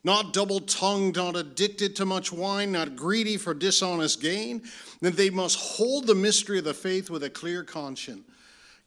not 0.03 0.33
double 0.33 0.59
tongued, 0.61 1.15
not 1.15 1.35
addicted 1.35 1.95
to 1.95 2.05
much 2.05 2.31
wine, 2.31 2.71
not 2.71 2.95
greedy 2.95 3.37
for 3.37 3.53
dishonest 3.53 4.21
gain, 4.21 4.63
that 5.01 5.15
they 5.15 5.29
must 5.29 5.59
hold 5.59 6.07
the 6.07 6.15
mystery 6.15 6.57
of 6.57 6.63
the 6.63 6.73
faith 6.73 7.09
with 7.09 7.23
a 7.23 7.29
clear 7.29 7.63
conscience. 7.63 8.23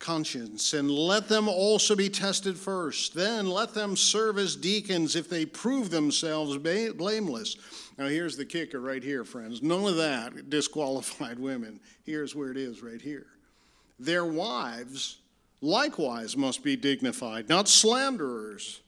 Conscience, 0.01 0.75
and 0.75 0.91
let 0.91 1.29
them 1.29 1.49
also 1.49 1.95
be 1.95 2.11
tested 2.11 2.59
first. 2.59 3.15
Then 3.15 3.47
let 3.47 3.73
them 3.73 3.97
serve 3.97 4.39
as 4.39 4.57
deacons 4.57 5.17
if 5.17 5.31
they 5.31 5.47
prove 5.47 5.89
themselves 5.89 6.59
blameless. 6.59 7.57
Now, 7.97 8.09
here's 8.09 8.37
the 8.37 8.45
kicker 8.45 8.81
right 8.81 9.03
here, 9.03 9.25
friends. 9.25 9.63
None 9.63 9.87
of 9.87 9.97
that 9.97 10.51
disqualified 10.51 11.39
women. 11.39 11.81
Here's 12.03 12.35
where 12.35 12.51
it 12.51 12.59
is 12.59 12.83
right 12.83 13.01
here. 13.01 13.34
Their 13.99 14.25
wives 14.25 15.19
likewise 15.61 16.37
must 16.37 16.63
be 16.63 16.77
dignified, 16.77 17.49
not 17.49 17.69
slanderers 17.69 18.81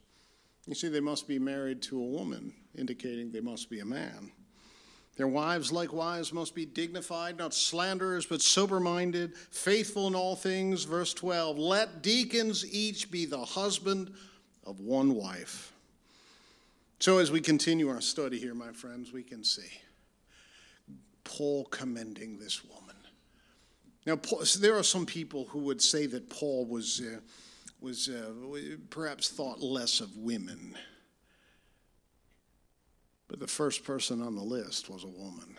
you 0.67 0.75
see, 0.75 0.89
they 0.89 1.01
must 1.01 1.29
be 1.29 1.39
married 1.39 1.81
to 1.83 1.99
a 1.99 2.05
woman, 2.05 2.53
indicating 2.77 3.31
they 3.31 3.41
must 3.41 3.71
be 3.71 3.81
a 3.81 3.85
man. 3.85 4.33
Their 5.17 5.29
wives 5.29 5.73
likewise 5.73 6.33
must 6.33 6.55
be 6.55 6.67
dignified, 6.67 7.39
not 7.39 7.55
slanderers, 7.55 8.27
but 8.27 8.43
sober 8.43 8.81
minded, 8.81 9.35
faithful 9.37 10.09
in 10.09 10.15
all 10.15 10.37
things. 10.37 10.85
Verse 10.85 11.15
12 11.15 11.57
Let 11.57 12.03
deacons 12.03 12.67
each 12.71 13.11
be 13.11 13.25
the 13.25 13.45
husband 13.45 14.13
of 14.65 14.81
one 14.81 15.15
wife. 15.15 15.73
So, 16.99 17.19
as 17.19 17.31
we 17.31 17.41
continue 17.41 17.89
our 17.89 18.01
study 18.01 18.39
here, 18.39 18.55
my 18.55 18.73
friends, 18.73 19.13
we 19.13 19.23
can 19.23 19.45
see 19.45 19.71
Paul 21.25 21.65
commending 21.67 22.39
this 22.39 22.65
woman. 22.65 22.86
Now, 24.07 24.17
Paul, 24.17 24.45
there 24.61 24.77
are 24.77 24.85
some 24.85 25.05
people 25.05 25.47
who 25.47 25.59
would 25.61 25.83
say 25.83 26.07
that 26.07 26.31
Paul 26.31 26.65
was. 26.67 27.01
Uh, 27.01 27.21
was 27.81 28.09
uh, 28.09 28.33
perhaps 28.91 29.29
thought 29.29 29.61
less 29.61 30.01
of 30.01 30.17
women. 30.17 30.77
But 33.29 33.41
the 33.41 33.47
first 33.47 33.85
person 33.85 34.23
on 34.23 34.35
the 34.35 34.43
list 34.43 34.89
was 34.89 35.05
a 35.05 35.09
woman. 35.09 35.59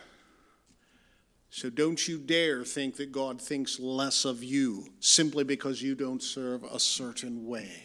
So 1.50 1.70
don't 1.70 2.06
you 2.06 2.18
dare 2.18 2.64
think 2.64 2.96
that 2.96 3.12
God 3.12 3.40
thinks 3.40 3.80
less 3.80 4.24
of 4.24 4.42
you 4.42 4.86
simply 5.00 5.44
because 5.44 5.80
you 5.82 5.94
don't 5.94 6.22
serve 6.22 6.64
a 6.64 6.78
certain 6.78 7.46
way. 7.46 7.84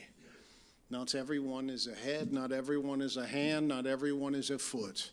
Not 0.89 1.15
everyone 1.15 1.69
is 1.69 1.87
a 1.87 1.95
head, 1.95 2.31
not 2.31 2.51
everyone 2.51 3.01
is 3.01 3.17
a 3.17 3.25
hand, 3.25 3.67
not 3.67 3.87
everyone 3.87 4.35
is 4.35 4.49
a 4.49 4.59
foot, 4.59 5.11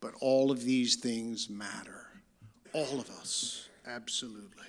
but 0.00 0.14
all 0.20 0.50
of 0.50 0.64
these 0.64 0.96
things 0.96 1.48
matter. 1.48 2.06
All 2.72 2.98
of 2.98 3.08
us, 3.10 3.68
absolutely. 3.86 4.66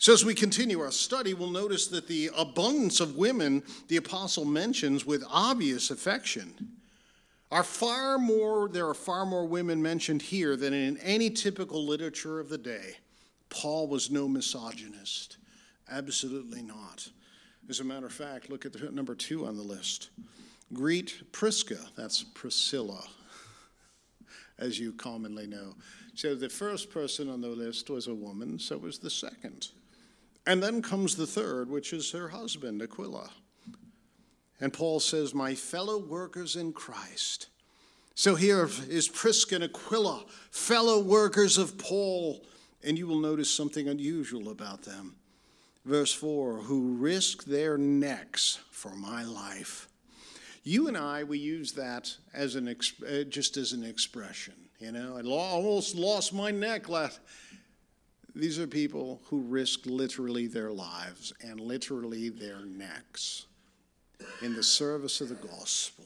So, 0.00 0.14
as 0.14 0.24
we 0.24 0.34
continue 0.34 0.80
our 0.80 0.92
study, 0.92 1.34
we'll 1.34 1.50
notice 1.50 1.86
that 1.88 2.08
the 2.08 2.30
abundance 2.34 3.00
of 3.00 3.16
women 3.16 3.62
the 3.88 3.98
apostle 3.98 4.46
mentions 4.46 5.04
with 5.04 5.22
obvious 5.28 5.90
affection 5.90 6.70
are 7.52 7.62
far 7.62 8.16
more, 8.16 8.70
there 8.70 8.88
are 8.88 8.94
far 8.94 9.26
more 9.26 9.44
women 9.44 9.82
mentioned 9.82 10.22
here 10.22 10.56
than 10.56 10.72
in 10.72 10.96
any 10.98 11.28
typical 11.28 11.84
literature 11.84 12.40
of 12.40 12.48
the 12.48 12.56
day. 12.56 12.96
Paul 13.50 13.88
was 13.88 14.10
no 14.10 14.26
misogynist. 14.26 15.36
Absolutely 15.90 16.62
not. 16.62 17.10
As 17.68 17.80
a 17.80 17.84
matter 17.84 18.06
of 18.06 18.12
fact, 18.14 18.48
look 18.48 18.64
at 18.64 18.72
the, 18.72 18.90
number 18.90 19.14
two 19.14 19.46
on 19.46 19.58
the 19.58 19.62
list. 19.62 20.08
Greet 20.72 21.30
Prisca, 21.30 21.76
that's 21.94 22.22
Priscilla, 22.22 23.06
as 24.58 24.80
you 24.80 24.94
commonly 24.94 25.46
know. 25.46 25.74
So 26.14 26.34
the 26.34 26.48
first 26.48 26.88
person 26.90 27.28
on 27.28 27.42
the 27.42 27.48
list 27.48 27.90
was 27.90 28.06
a 28.06 28.14
woman, 28.14 28.58
so 28.58 28.78
was 28.78 28.98
the 28.98 29.10
second. 29.10 29.68
And 30.46 30.62
then 30.62 30.82
comes 30.82 31.16
the 31.16 31.26
third, 31.26 31.68
which 31.68 31.92
is 31.92 32.12
her 32.12 32.28
husband, 32.28 32.82
Aquila. 32.82 33.30
And 34.60 34.72
Paul 34.72 35.00
says, 35.00 35.34
My 35.34 35.54
fellow 35.54 35.98
workers 35.98 36.56
in 36.56 36.72
Christ. 36.72 37.48
So 38.14 38.34
here 38.34 38.68
is 38.88 39.08
Prisca 39.08 39.54
and 39.54 39.64
Aquila, 39.64 40.24
fellow 40.50 41.00
workers 41.00 41.56
of 41.56 41.78
Paul. 41.78 42.44
And 42.82 42.98
you 42.98 43.06
will 43.06 43.20
notice 43.20 43.50
something 43.50 43.88
unusual 43.88 44.50
about 44.50 44.82
them. 44.82 45.16
Verse 45.84 46.12
4 46.12 46.58
who 46.58 46.94
risk 46.94 47.44
their 47.44 47.78
necks 47.78 48.60
for 48.70 48.94
my 48.94 49.24
life. 49.24 49.88
You 50.62 50.88
and 50.88 50.96
I, 50.96 51.24
we 51.24 51.38
use 51.38 51.72
that 51.72 52.14
as 52.34 52.54
an 52.54 52.68
uh, 52.68 53.22
just 53.24 53.56
as 53.56 53.72
an 53.72 53.82
expression. 53.82 54.54
You 54.78 54.92
know, 54.92 55.16
I 55.16 55.22
almost 55.22 55.94
lost 55.94 56.34
my 56.34 56.50
neck 56.50 56.88
last. 56.88 57.20
These 58.34 58.58
are 58.58 58.66
people 58.66 59.20
who 59.26 59.40
risked 59.40 59.86
literally 59.86 60.46
their 60.46 60.70
lives 60.70 61.32
and 61.40 61.60
literally 61.60 62.28
their 62.28 62.64
necks 62.64 63.46
in 64.42 64.54
the 64.54 64.62
service 64.62 65.20
of 65.20 65.30
the 65.30 65.34
gospel. 65.34 66.04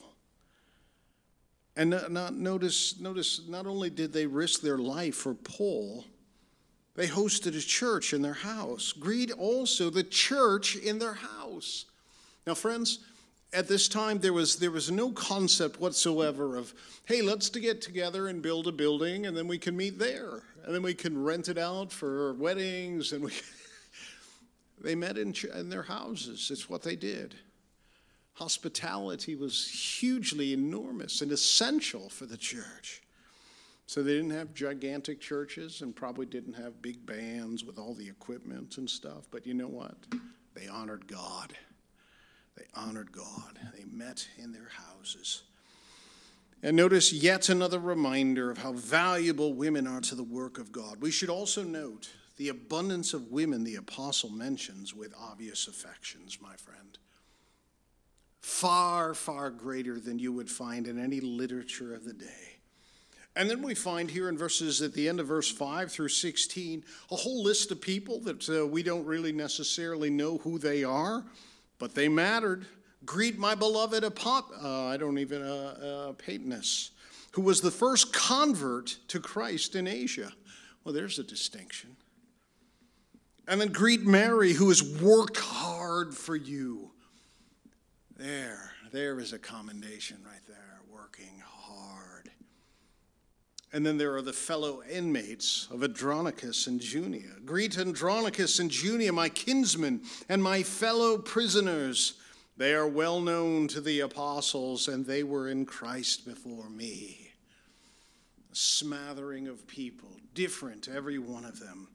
And 1.76 1.90
not, 2.09 2.35
notice, 2.35 3.00
notice, 3.00 3.43
not 3.49 3.66
only 3.66 3.90
did 3.90 4.12
they 4.12 4.26
risk 4.26 4.61
their 4.61 4.78
life 4.78 5.16
for 5.16 5.35
Paul, 5.35 6.04
they 6.95 7.09
hosted 7.09 7.57
a 7.57 7.61
church 7.61 8.12
in 8.12 8.23
their 8.23 8.33
house. 8.33 8.93
Greet 8.93 9.33
also 9.33 9.90
the 9.90 10.04
church 10.04 10.76
in 10.76 11.00
their 11.00 11.14
house. 11.14 11.87
Now, 12.47 12.54
friends, 12.54 13.00
at 13.54 13.68
this 13.68 13.88
time 13.88 14.18
there 14.18 14.32
was 14.32 14.56
there 14.56 14.70
was 14.70 14.90
no 14.90 15.11
concept 15.12 15.80
whatsoever 15.80 16.56
of 16.56 16.75
hey 17.04 17.23
let's 17.23 17.49
get 17.49 17.80
together 17.80 18.28
and 18.28 18.42
build 18.42 18.66
a 18.66 18.73
building 18.73 19.26
and 19.26 19.37
then 19.37 19.46
we 19.46 19.58
can 19.58 19.76
meet 19.76 19.99
there 19.99 20.42
and 20.64 20.75
then 20.75 20.82
we 20.82 20.94
can 20.94 21.23
rent 21.23 21.49
it 21.49 21.58
out 21.58 21.92
for 21.92 22.34
weddings 22.34 23.12
and 23.12 23.23
we 23.23 23.32
they 24.82 24.94
met 24.94 25.16
in, 25.16 25.34
in 25.54 25.70
their 25.70 25.82
houses. 25.82 26.50
It's 26.50 26.68
what 26.68 26.82
they 26.82 26.96
did. 26.96 27.34
Hospitality 28.34 29.37
was 29.37 29.68
hugely 29.68 30.52
enormous 30.52 31.23
and 31.23 31.30
essential 31.30 32.08
for 32.08 32.26
the 32.26 32.37
church. 32.37 33.02
So 33.87 34.02
they 34.02 34.14
didn't 34.14 34.30
have 34.30 34.54
gigantic 34.54 35.20
churches 35.20 35.82
and 35.82 35.94
probably 35.94 36.26
didn't 36.26 36.54
have 36.54 36.82
big 36.82 37.06
bands 37.06 37.64
with 37.64 37.78
all 37.78 37.94
the 37.94 38.08
equipment 38.08 38.78
and 38.78 38.88
stuff 38.88 39.26
but 39.30 39.46
you 39.46 39.54
know 39.54 39.68
what? 39.68 39.96
They 40.54 40.68
honored 40.68 41.06
god 41.06 41.54
they 42.56 42.64
honored 42.75 43.12
God. 43.12 43.58
They 43.76 43.84
met 43.84 44.26
in 44.38 44.52
their 44.52 44.70
houses. 44.70 45.42
And 46.62 46.76
notice 46.76 47.12
yet 47.12 47.49
another 47.49 47.78
reminder 47.78 48.50
of 48.50 48.58
how 48.58 48.73
valuable 48.73 49.52
women 49.52 49.87
are 49.87 50.00
to 50.00 50.14
the 50.14 50.23
work 50.23 50.58
of 50.58 50.73
God. 50.73 51.00
We 51.00 51.11
should 51.11 51.28
also 51.28 51.62
note 51.62 52.11
the 52.37 52.49
abundance 52.49 53.12
of 53.12 53.30
women 53.30 53.64
the 53.64 53.76
apostle 53.76 54.30
mentions 54.30 54.94
with 54.94 55.14
obvious 55.20 55.68
affections, 55.68 56.38
my 56.40 56.54
friend. 56.56 56.99
Far, 58.40 59.14
far 59.14 59.50
greater 59.50 59.99
than 59.99 60.18
you 60.18 60.32
would 60.32 60.50
find 60.50 60.87
in 60.87 60.99
any 60.99 61.20
literature 61.20 61.94
of 61.94 62.04
the 62.04 62.12
day. 62.12 62.54
And 63.37 63.50
then 63.50 63.62
we 63.62 63.75
find 63.75 64.11
here 64.11 64.28
in 64.28 64.38
verses 64.38 64.80
at 64.80 64.92
the 64.92 65.08
end 65.08 65.18
of 65.18 65.26
verse 65.26 65.50
5 65.50 65.90
through 65.90 66.08
16 66.08 66.84
a 67.11 67.16
whole 67.16 67.42
list 67.42 67.73
of 67.73 67.80
people 67.80 68.20
that 68.20 68.49
uh, 68.49 68.66
we 68.66 68.82
don't 68.82 69.04
really 69.04 69.32
necessarily 69.32 70.08
know 70.08 70.38
who 70.38 70.58
they 70.58 70.84
are, 70.84 71.25
but 71.78 71.95
they 71.95 72.09
mattered. 72.09 72.66
Greet 73.04 73.38
my 73.38 73.54
beloved 73.54 74.02
Apop, 74.02 74.45
uh, 74.62 74.87
I 74.87 74.97
don't 74.97 75.19
even, 75.19 75.43
uh, 75.43 76.09
uh, 76.09 76.12
Patenus, 76.12 76.90
who 77.33 77.43
was 77.43 77.61
the 77.61 77.71
first 77.71 78.12
convert 78.12 78.97
to 79.09 79.21
Christ 79.21 79.75
in 79.75 79.87
Asia. 79.87 80.33
Well, 80.85 80.95
there's 80.95 81.19
a 81.19 81.25
distinction. 81.25 81.97
And 83.47 83.61
then 83.61 83.69
greet 83.69 84.07
Mary, 84.07 84.52
who 84.52 84.69
has 84.69 84.83
worked 84.83 85.37
hard 85.37 86.14
for 86.14 86.35
you. 86.35 86.93
There, 88.16 88.73
there 88.93 89.19
is 89.19 89.33
a 89.33 89.38
commendation 89.38 90.19
right 90.25 90.40
there, 90.49 90.81
working 90.90 91.43
hard. 91.45 92.31
And 93.75 93.85
then 93.85 93.99
there 93.99 94.14
are 94.14 94.23
the 94.23 94.33
fellow 94.33 94.85
inmates 94.88 95.66
of 95.69 95.83
Andronicus 95.83 96.69
and 96.69 96.81
Junia. 96.81 97.33
Greet 97.45 97.76
Andronicus 97.76 98.61
and 98.61 98.71
Junia, 98.71 99.12
my 99.12 99.28
kinsmen 99.28 100.02
and 100.28 100.40
my 100.40 100.62
fellow 100.62 101.19
prisoners. 101.19 102.14
They 102.57 102.73
are 102.73 102.87
well 102.87 103.21
known 103.21 103.66
to 103.69 103.81
the 103.81 103.99
apostles, 103.99 104.87
and 104.87 105.04
they 105.04 105.25
were 105.25 105.49
in 105.49 105.66
Christ 105.66 106.25
before 106.25 106.71
me. 106.71 107.33
A 108.52 108.54
smattering 108.54 109.49
of 109.49 109.66
people, 109.66 110.21
different, 110.35 110.88
every 110.88 111.19
one 111.19 111.45
of 111.45 111.59
them, 111.59 111.88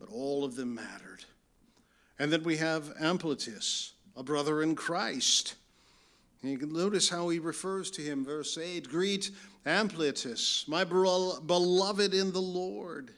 but 0.00 0.08
all 0.08 0.44
of 0.44 0.56
them 0.56 0.74
mattered. 0.74 1.24
And 2.18 2.32
then 2.32 2.42
we 2.42 2.56
have 2.56 2.92
Ampliatus, 3.00 3.92
a 4.16 4.24
brother 4.24 4.64
in 4.64 4.74
Christ. 4.74 5.54
And 6.42 6.50
you 6.50 6.58
can 6.58 6.72
notice 6.72 7.08
how 7.08 7.28
he 7.28 7.38
refers 7.38 7.88
to 7.92 8.02
him, 8.02 8.24
verse 8.24 8.58
8 8.58 8.88
Greet 8.88 9.30
Ampliatus, 9.68 10.66
my 10.66 10.82
beloved 10.82 12.14
in 12.14 12.32
the 12.32 12.40
Lord. 12.40 13.12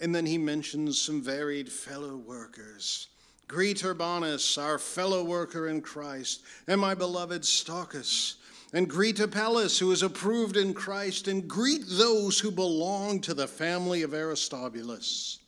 And 0.00 0.14
then 0.14 0.26
he 0.26 0.38
mentions 0.38 1.00
some 1.00 1.22
varied 1.22 1.70
fellow 1.70 2.16
workers. 2.16 3.08
Greet 3.46 3.84
Urbanus, 3.84 4.58
our 4.58 4.78
fellow 4.78 5.22
worker 5.22 5.68
in 5.68 5.82
Christ, 5.82 6.42
and 6.66 6.80
my 6.80 6.94
beloved 6.94 7.42
Stachys. 7.42 8.36
And 8.72 8.88
greet 8.88 9.20
Apelles, 9.20 9.78
who 9.78 9.92
is 9.92 10.02
approved 10.02 10.56
in 10.56 10.74
Christ, 10.74 11.28
and 11.28 11.46
greet 11.46 11.84
those 11.86 12.40
who 12.40 12.50
belong 12.50 13.20
to 13.20 13.34
the 13.34 13.46
family 13.46 14.02
of 14.02 14.12
Aristobulus. 14.12 15.38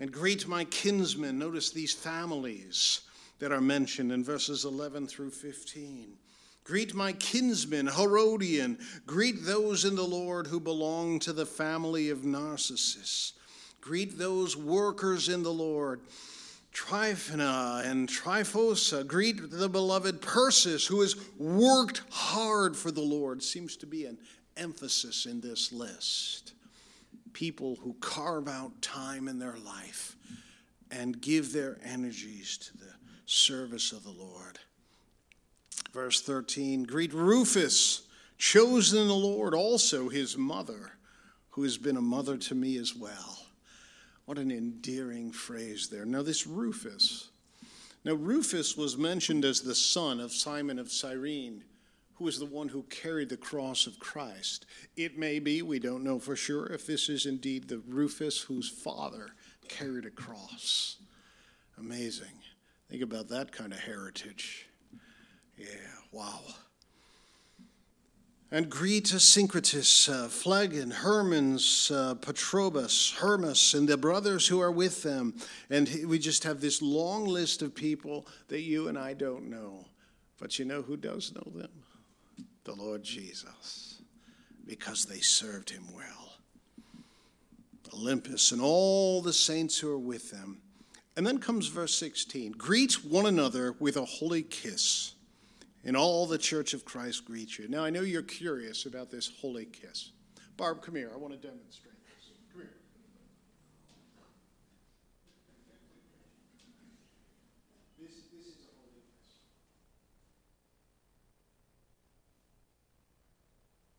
And 0.00 0.12
greet 0.12 0.46
my 0.46 0.64
kinsmen. 0.64 1.38
Notice 1.38 1.70
these 1.70 1.92
families 1.92 3.00
that 3.40 3.52
are 3.52 3.60
mentioned 3.60 4.12
in 4.12 4.22
verses 4.22 4.64
11 4.64 5.08
through 5.08 5.30
15. 5.30 6.16
Greet 6.68 6.94
my 6.94 7.14
kinsmen, 7.14 7.86
Herodion. 7.86 8.78
Greet 9.06 9.42
those 9.46 9.86
in 9.86 9.96
the 9.96 10.02
Lord 10.02 10.46
who 10.46 10.60
belong 10.60 11.18
to 11.20 11.32
the 11.32 11.46
family 11.46 12.10
of 12.10 12.26
Narcissus. 12.26 13.32
Greet 13.80 14.18
those 14.18 14.54
workers 14.54 15.30
in 15.30 15.42
the 15.42 15.52
Lord. 15.52 16.02
Tryphena 16.70 17.80
and 17.86 18.06
Tryphosa. 18.06 19.06
Greet 19.06 19.50
the 19.50 19.70
beloved 19.70 20.20
Persis, 20.20 20.86
who 20.86 21.00
has 21.00 21.16
worked 21.38 22.02
hard 22.10 22.76
for 22.76 22.90
the 22.90 23.00
Lord. 23.00 23.42
Seems 23.42 23.74
to 23.78 23.86
be 23.86 24.04
an 24.04 24.18
emphasis 24.58 25.24
in 25.24 25.40
this 25.40 25.72
list. 25.72 26.52
People 27.32 27.76
who 27.76 27.94
carve 27.94 28.46
out 28.46 28.82
time 28.82 29.26
in 29.26 29.38
their 29.38 29.56
life 29.64 30.16
and 30.90 31.18
give 31.18 31.54
their 31.54 31.78
energies 31.82 32.58
to 32.58 32.76
the 32.76 32.92
service 33.24 33.90
of 33.90 34.04
the 34.04 34.10
Lord. 34.10 34.58
Verse 35.98 36.20
13 36.20 36.84
Greet 36.84 37.12
Rufus, 37.12 38.02
chosen 38.38 39.08
the 39.08 39.14
Lord, 39.14 39.52
also 39.52 40.08
his 40.08 40.38
mother, 40.38 40.92
who 41.50 41.64
has 41.64 41.76
been 41.76 41.96
a 41.96 42.00
mother 42.00 42.36
to 42.36 42.54
me 42.54 42.78
as 42.78 42.94
well. 42.94 43.46
What 44.24 44.38
an 44.38 44.52
endearing 44.52 45.32
phrase 45.32 45.88
there. 45.88 46.04
Now, 46.04 46.22
this 46.22 46.46
Rufus. 46.46 47.30
Now, 48.04 48.12
Rufus 48.12 48.76
was 48.76 48.96
mentioned 48.96 49.44
as 49.44 49.60
the 49.60 49.74
son 49.74 50.20
of 50.20 50.32
Simon 50.32 50.78
of 50.78 50.92
Cyrene, 50.92 51.64
who 52.14 52.26
was 52.26 52.38
the 52.38 52.46
one 52.46 52.68
who 52.68 52.84
carried 52.84 53.28
the 53.28 53.36
cross 53.36 53.88
of 53.88 53.98
Christ. 53.98 54.66
It 54.96 55.18
may 55.18 55.40
be, 55.40 55.62
we 55.62 55.80
don't 55.80 56.04
know 56.04 56.20
for 56.20 56.36
sure, 56.36 56.66
if 56.66 56.86
this 56.86 57.08
is 57.08 57.26
indeed 57.26 57.66
the 57.66 57.82
Rufus 57.88 58.42
whose 58.42 58.68
father 58.68 59.30
carried 59.68 60.06
a 60.06 60.10
cross. 60.10 60.98
Amazing. 61.76 62.38
Think 62.88 63.02
about 63.02 63.28
that 63.30 63.50
kind 63.50 63.72
of 63.72 63.80
heritage. 63.80 64.68
Yeah, 65.58 65.66
wow. 66.12 66.40
And 68.50 68.70
greet 68.70 69.04
Asyncritus, 69.06 70.08
uh, 70.08 70.28
Phlegon, 70.28 70.90
Hermas, 70.90 71.90
uh, 71.90 72.14
Patrobas, 72.14 73.14
Hermas, 73.16 73.74
and 73.74 73.86
the 73.86 73.98
brothers 73.98 74.48
who 74.48 74.58
are 74.60 74.72
with 74.72 75.02
them. 75.02 75.34
And 75.68 75.90
we 76.06 76.18
just 76.18 76.44
have 76.44 76.60
this 76.60 76.80
long 76.80 77.26
list 77.26 77.60
of 77.60 77.74
people 77.74 78.26
that 78.48 78.62
you 78.62 78.88
and 78.88 78.96
I 78.96 79.12
don't 79.12 79.50
know. 79.50 79.84
But 80.38 80.58
you 80.58 80.64
know 80.64 80.80
who 80.80 80.96
does 80.96 81.34
know 81.34 81.52
them? 81.54 81.84
The 82.64 82.74
Lord 82.74 83.02
Jesus, 83.02 84.00
because 84.64 85.04
they 85.04 85.20
served 85.20 85.68
him 85.68 85.84
well. 85.94 86.32
Olympas 87.90 88.52
and 88.52 88.60
all 88.62 89.20
the 89.20 89.32
saints 89.32 89.78
who 89.78 89.90
are 89.90 89.98
with 89.98 90.30
them. 90.30 90.62
And 91.16 91.26
then 91.26 91.38
comes 91.38 91.66
verse 91.66 91.94
16 91.96 92.52
Greet 92.52 93.04
one 93.04 93.26
another 93.26 93.74
with 93.78 93.96
a 93.96 94.04
holy 94.04 94.42
kiss 94.42 95.14
and 95.84 95.96
all 95.96 96.26
the 96.26 96.38
church 96.38 96.74
of 96.74 96.84
Christ 96.84 97.24
greet 97.24 97.58
you. 97.58 97.68
Now, 97.68 97.84
I 97.84 97.90
know 97.90 98.00
you're 98.02 98.22
curious 98.22 98.86
about 98.86 99.10
this 99.10 99.30
holy 99.40 99.64
kiss. 99.66 100.12
Barb, 100.56 100.82
come 100.82 100.96
here. 100.96 101.10
I 101.14 101.16
want 101.16 101.32
to 101.34 101.38
demonstrate 101.38 101.94
this. 102.02 102.32
Come 102.52 102.62
here. 102.62 102.74
This, 107.98 108.26
this 108.34 108.46
is 108.46 108.58
a 108.66 108.72
holy 108.74 109.06
kiss. 109.22 109.38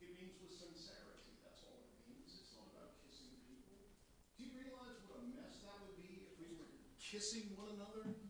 It 0.03 0.11
means 0.19 0.35
with 0.43 0.51
sincerity. 0.51 1.31
That's 1.47 1.63
all 1.63 1.79
it 1.79 1.95
means. 2.11 2.27
It's 2.43 2.51
not 2.59 2.67
about 2.75 2.99
kissing 3.07 3.31
people. 3.47 3.87
Do 4.35 4.43
you 4.43 4.51
realize 4.67 4.99
what 5.07 5.23
a 5.23 5.27
mess 5.31 5.63
that 5.63 5.79
would 5.79 5.95
be 6.03 6.27
if 6.27 6.35
we 6.43 6.59
were 6.59 6.67
kissing 6.99 7.55
one 7.55 7.71
another? 7.79 8.28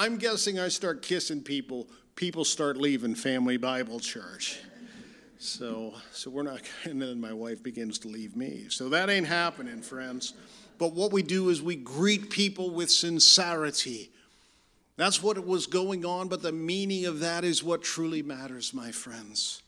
I'm 0.00 0.16
guessing 0.16 0.58
I 0.58 0.68
start 0.68 1.02
kissing 1.02 1.42
people, 1.42 1.86
people 2.16 2.46
start 2.46 2.78
leaving 2.78 3.14
Family 3.14 3.58
Bible 3.58 4.00
Church. 4.00 4.58
So, 5.36 5.92
so 6.10 6.30
we're 6.30 6.42
not, 6.42 6.62
and 6.84 7.02
then 7.02 7.20
my 7.20 7.34
wife 7.34 7.62
begins 7.62 7.98
to 7.98 8.08
leave 8.08 8.34
me. 8.34 8.64
So 8.70 8.88
that 8.88 9.10
ain't 9.10 9.26
happening, 9.26 9.82
friends. 9.82 10.32
But 10.78 10.94
what 10.94 11.12
we 11.12 11.22
do 11.22 11.50
is 11.50 11.60
we 11.60 11.76
greet 11.76 12.30
people 12.30 12.70
with 12.70 12.90
sincerity. 12.90 14.10
That's 14.96 15.22
what 15.22 15.46
was 15.46 15.66
going 15.66 16.06
on, 16.06 16.28
but 16.28 16.40
the 16.40 16.50
meaning 16.50 17.04
of 17.04 17.20
that 17.20 17.44
is 17.44 17.62
what 17.62 17.82
truly 17.82 18.22
matters, 18.22 18.72
my 18.72 18.92
friends. 18.92 19.60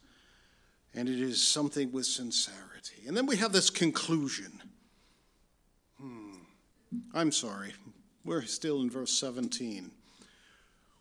And 0.95 1.11
it 1.11 1.21
is 1.21 1.47
something 1.47 1.93
with 1.93 2.07
sincerity. 2.07 3.07
And 3.07 3.15
then 3.15 3.27
we 3.27 3.37
have 3.37 3.53
this 3.53 3.69
conclusion. 3.69 4.63
Hmm. 6.01 6.37
I'm 7.13 7.33
sorry. 7.33 7.75
We're 8.25 8.47
still 8.47 8.81
in 8.81 8.89
verse 8.89 9.13
17. 9.13 9.91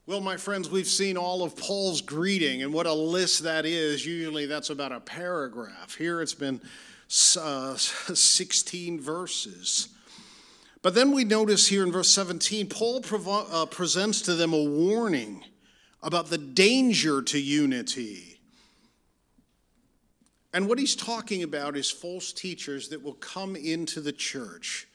Well, 0.07 0.19
my 0.19 0.35
friends, 0.35 0.67
we've 0.67 0.87
seen 0.87 1.15
all 1.15 1.43
of 1.43 1.55
Paul's 1.55 2.01
greeting, 2.01 2.63
and 2.63 2.73
what 2.73 2.87
a 2.87 2.93
list 2.93 3.43
that 3.43 3.67
is. 3.67 4.03
Usually 4.03 4.47
that's 4.47 4.71
about 4.71 4.91
a 4.91 4.99
paragraph. 4.99 5.93
Here 5.95 6.21
it's 6.21 6.33
been 6.33 6.59
uh, 7.39 7.75
16 7.77 8.99
verses. 8.99 9.89
But 10.81 10.95
then 10.95 11.11
we 11.11 11.23
notice 11.23 11.67
here 11.67 11.83
in 11.83 11.91
verse 11.91 12.09
17, 12.09 12.67
Paul 12.67 13.01
provo- 13.01 13.45
uh, 13.51 13.67
presents 13.67 14.21
to 14.23 14.33
them 14.33 14.53
a 14.53 14.63
warning 14.63 15.43
about 16.01 16.31
the 16.31 16.39
danger 16.39 17.21
to 17.21 17.39
unity. 17.39 18.39
And 20.51 20.67
what 20.67 20.79
he's 20.79 20.95
talking 20.95 21.43
about 21.43 21.77
is 21.77 21.91
false 21.91 22.33
teachers 22.33 22.89
that 22.89 23.03
will 23.03 23.13
come 23.13 23.55
into 23.55 24.01
the 24.01 24.11
church 24.11 24.87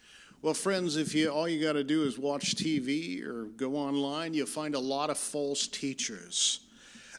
well, 0.42 0.54
friends, 0.54 0.96
if 0.96 1.14
you 1.14 1.28
all 1.30 1.48
you 1.48 1.62
got 1.62 1.72
to 1.72 1.84
do 1.84 2.04
is 2.04 2.18
watch 2.18 2.54
TV 2.54 3.24
or 3.24 3.44
go 3.44 3.76
online, 3.76 4.34
you'll 4.34 4.46
find 4.46 4.74
a 4.74 4.80
lot 4.80 5.10
of 5.10 5.18
false 5.18 5.66
teachers. 5.66 6.60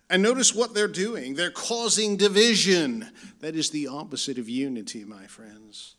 And 0.09 0.23
notice 0.23 0.55
what 0.55 0.73
they're 0.73 0.87
doing. 0.87 1.35
They're 1.35 1.51
causing 1.51 2.15
division. 2.15 3.09
That 3.41 3.55
is 3.55 3.71
the 3.71 3.87
opposite 3.87 4.37
of 4.37 4.47
unity, 4.47 5.03
my 5.03 5.25
friends. 5.25 5.95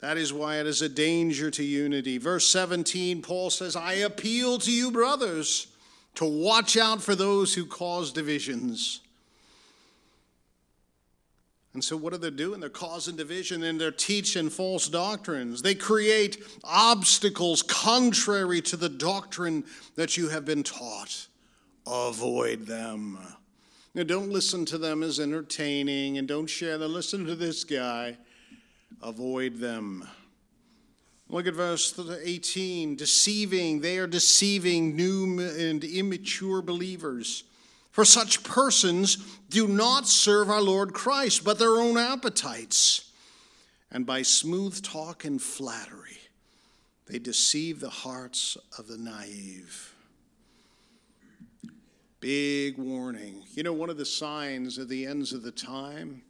That 0.00 0.16
is 0.16 0.32
why 0.32 0.60
it 0.60 0.66
is 0.66 0.80
a 0.80 0.88
danger 0.88 1.50
to 1.50 1.62
unity. 1.62 2.16
Verse 2.16 2.48
17, 2.48 3.20
Paul 3.20 3.50
says, 3.50 3.76
I 3.76 3.94
appeal 3.94 4.58
to 4.60 4.72
you, 4.72 4.90
brothers, 4.90 5.66
to 6.14 6.24
watch 6.24 6.78
out 6.78 7.02
for 7.02 7.14
those 7.14 7.54
who 7.54 7.66
cause 7.66 8.12
divisions. 8.12 9.02
And 11.72 11.84
so, 11.84 11.96
what 11.96 12.12
are 12.12 12.18
they 12.18 12.30
doing? 12.30 12.60
They're 12.60 12.68
causing 12.68 13.14
division 13.14 13.62
and 13.62 13.80
they're 13.80 13.92
teaching 13.92 14.50
false 14.50 14.88
doctrines. 14.88 15.62
They 15.62 15.76
create 15.76 16.42
obstacles 16.64 17.62
contrary 17.62 18.60
to 18.62 18.76
the 18.76 18.88
doctrine 18.88 19.64
that 19.94 20.16
you 20.16 20.30
have 20.30 20.44
been 20.44 20.64
taught. 20.64 21.28
Avoid 21.86 22.66
them. 22.66 23.18
Now, 23.94 24.02
don't 24.02 24.30
listen 24.30 24.64
to 24.66 24.78
them 24.78 25.02
as 25.02 25.20
entertaining 25.20 26.18
and 26.18 26.26
don't 26.26 26.48
share 26.48 26.76
them. 26.76 26.92
Listen 26.92 27.24
to 27.26 27.36
this 27.36 27.62
guy. 27.62 28.16
Avoid 29.02 29.58
them. 29.58 30.08
Look 31.28 31.46
at 31.46 31.54
verse 31.54 31.96
18. 31.98 32.96
Deceiving, 32.96 33.80
they 33.80 33.98
are 33.98 34.08
deceiving 34.08 34.96
new 34.96 35.38
and 35.40 35.84
immature 35.84 36.62
believers. 36.62 37.44
For 37.90 38.04
such 38.04 38.44
persons 38.44 39.16
do 39.48 39.66
not 39.66 40.06
serve 40.06 40.48
our 40.48 40.60
Lord 40.62 40.92
Christ, 40.92 41.44
but 41.44 41.58
their 41.58 41.76
own 41.76 41.98
appetites. 41.98 43.10
And 43.90 44.06
by 44.06 44.22
smooth 44.22 44.80
talk 44.82 45.24
and 45.24 45.42
flattery, 45.42 46.18
they 47.06 47.18
deceive 47.18 47.80
the 47.80 47.90
hearts 47.90 48.56
of 48.78 48.86
the 48.86 48.96
naive. 48.96 49.94
Big 52.20 52.78
warning. 52.78 53.42
You 53.54 53.64
know, 53.64 53.72
one 53.72 53.90
of 53.90 53.96
the 53.96 54.04
signs 54.04 54.78
of 54.78 54.88
the 54.88 55.06
ends 55.06 55.32
of 55.32 55.42
the 55.42 55.50
time 55.50 56.22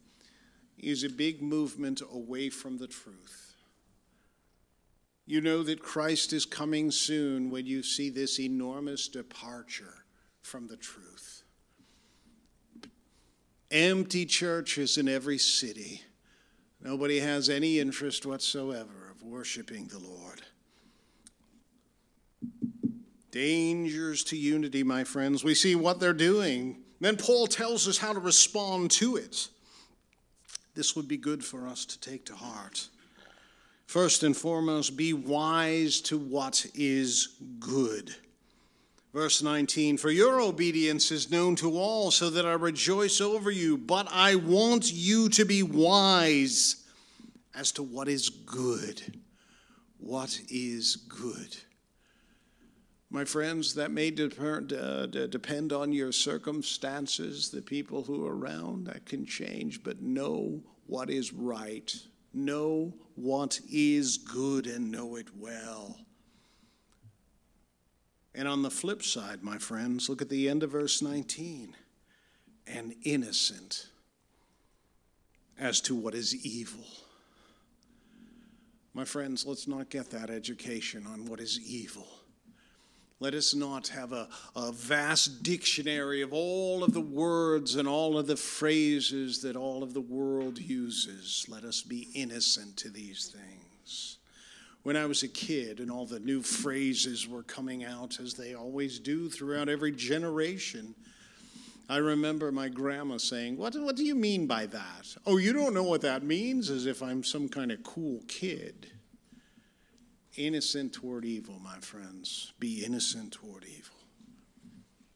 is 0.79 1.03
a 1.03 1.09
big 1.09 1.43
movement 1.43 2.01
away 2.11 2.49
from 2.49 2.79
the 2.79 2.87
truth. 2.87 3.53
You 5.27 5.41
know 5.41 5.61
that 5.63 5.83
Christ 5.83 6.33
is 6.33 6.45
coming 6.45 6.89
soon 6.89 7.51
when 7.51 7.67
you 7.67 7.83
see 7.83 8.09
this 8.09 8.39
enormous 8.39 9.07
departure 9.07 10.05
from 10.41 10.67
the 10.67 10.77
truth 10.77 11.30
empty 13.71 14.25
churches 14.25 14.97
in 14.97 15.07
every 15.07 15.37
city. 15.37 16.01
Nobody 16.81 17.19
has 17.19 17.49
any 17.49 17.79
interest 17.79 18.25
whatsoever 18.25 19.09
of 19.09 19.23
worshiping 19.23 19.87
the 19.87 19.99
Lord. 19.99 20.41
Dangers 23.31 24.23
to 24.25 24.35
unity, 24.37 24.83
my 24.83 25.03
friends. 25.03 25.43
We 25.43 25.55
see 25.55 25.75
what 25.75 25.99
they're 25.99 26.13
doing. 26.13 26.83
Then 26.99 27.17
Paul 27.17 27.47
tells 27.47 27.87
us 27.87 27.97
how 27.97 28.13
to 28.13 28.19
respond 28.19 28.91
to 28.91 29.15
it. 29.15 29.47
This 30.75 30.95
would 30.95 31.07
be 31.07 31.17
good 31.17 31.43
for 31.43 31.67
us 31.67 31.85
to 31.85 31.99
take 31.99 32.25
to 32.25 32.35
heart. 32.35 32.89
First 33.85 34.23
and 34.23 34.35
foremost, 34.35 34.95
be 34.95 35.13
wise 35.13 36.01
to 36.01 36.17
what 36.17 36.65
is 36.73 37.37
good. 37.59 38.15
Verse 39.13 39.43
19, 39.43 39.97
for 39.97 40.09
your 40.09 40.39
obedience 40.39 41.11
is 41.11 41.29
known 41.29 41.57
to 41.57 41.77
all, 41.77 42.11
so 42.11 42.29
that 42.29 42.45
I 42.45 42.53
rejoice 42.53 43.19
over 43.19 43.51
you. 43.51 43.77
But 43.77 44.07
I 44.09 44.35
want 44.35 44.93
you 44.93 45.27
to 45.29 45.43
be 45.43 45.63
wise 45.63 46.85
as 47.53 47.73
to 47.73 47.83
what 47.83 48.07
is 48.07 48.29
good. 48.29 49.19
What 49.97 50.39
is 50.49 50.95
good? 50.95 51.57
My 53.09 53.25
friends, 53.25 53.73
that 53.75 53.91
may 53.91 54.11
depend, 54.11 54.69
depend 55.29 55.73
on 55.73 55.91
your 55.91 56.13
circumstances, 56.13 57.51
the 57.51 57.61
people 57.61 58.03
who 58.03 58.25
are 58.25 58.37
around, 58.37 58.85
that 58.85 59.05
can 59.05 59.25
change, 59.25 59.83
but 59.83 60.01
know 60.01 60.63
what 60.87 61.09
is 61.09 61.33
right. 61.33 61.93
Know 62.33 62.93
what 63.15 63.59
is 63.69 64.17
good 64.17 64.67
and 64.67 64.89
know 64.89 65.17
it 65.17 65.27
well. 65.35 65.99
And 68.33 68.47
on 68.47 68.61
the 68.61 68.71
flip 68.71 69.03
side, 69.03 69.43
my 69.43 69.57
friends, 69.57 70.07
look 70.07 70.21
at 70.21 70.29
the 70.29 70.47
end 70.47 70.63
of 70.63 70.71
verse 70.71 71.01
19 71.01 71.75
and 72.65 72.95
innocent 73.03 73.87
as 75.59 75.81
to 75.81 75.95
what 75.95 76.15
is 76.15 76.45
evil. 76.45 76.85
My 78.93 79.05
friends, 79.05 79.45
let's 79.45 79.67
not 79.67 79.89
get 79.89 80.09
that 80.11 80.29
education 80.29 81.05
on 81.07 81.25
what 81.25 81.39
is 81.39 81.59
evil. 81.59 82.07
Let 83.19 83.35
us 83.35 83.53
not 83.53 83.87
have 83.89 84.13
a, 84.13 84.27
a 84.55 84.71
vast 84.71 85.43
dictionary 85.43 86.21
of 86.21 86.33
all 86.33 86.83
of 86.83 86.93
the 86.93 87.01
words 87.01 87.75
and 87.75 87.87
all 87.87 88.17
of 88.17 88.27
the 88.27 88.35
phrases 88.35 89.41
that 89.43 89.55
all 89.55 89.83
of 89.83 89.93
the 89.93 90.01
world 90.01 90.57
uses. 90.57 91.45
Let 91.47 91.63
us 91.63 91.81
be 91.81 92.07
innocent 92.15 92.77
to 92.77 92.89
these 92.89 93.27
things 93.27 93.70
when 94.83 94.97
I 94.97 95.05
was 95.05 95.23
a 95.23 95.27
kid 95.27 95.79
and 95.79 95.91
all 95.91 96.05
the 96.05 96.19
new 96.19 96.41
phrases 96.41 97.27
were 97.27 97.43
coming 97.43 97.83
out, 97.83 98.19
as 98.19 98.33
they 98.33 98.55
always 98.55 98.99
do 98.99 99.29
throughout 99.29 99.69
every 99.69 99.91
generation. 99.91 100.95
I 101.89 101.97
remember 101.97 102.51
my 102.51 102.69
grandma 102.69 103.17
saying, 103.17 103.57
what, 103.57 103.75
what 103.75 103.95
do 103.95 104.05
you 104.05 104.15
mean 104.15 104.47
by 104.47 104.65
that? 104.67 105.15
Oh, 105.25 105.37
you 105.37 105.51
don't 105.53 105.73
know 105.73 105.83
what 105.83 106.01
that 106.01 106.23
means? 106.23 106.69
As 106.69 106.85
if 106.85 107.03
I'm 107.03 107.23
some 107.23 107.49
kind 107.49 107.71
of 107.71 107.83
cool 107.83 108.21
kid. 108.27 108.87
Innocent 110.37 110.93
toward 110.93 111.25
evil, 111.25 111.59
my 111.61 111.77
friends. 111.79 112.53
Be 112.59 112.85
innocent 112.85 113.33
toward 113.33 113.65
evil. 113.65 113.95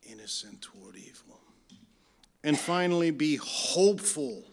Innocent 0.03 0.61
toward 0.61 0.97
evil. 0.97 1.39
And 2.43 2.59
finally, 2.59 3.09
be 3.09 3.37
hopeful 3.37 4.43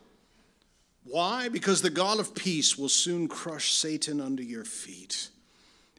why? 1.04 1.48
Because 1.48 1.82
the 1.82 1.90
God 1.90 2.20
of 2.20 2.34
peace 2.34 2.78
will 2.78 2.88
soon 2.88 3.28
crush 3.28 3.72
Satan 3.72 4.20
under 4.20 4.42
your 4.42 4.64
feet. 4.64 5.30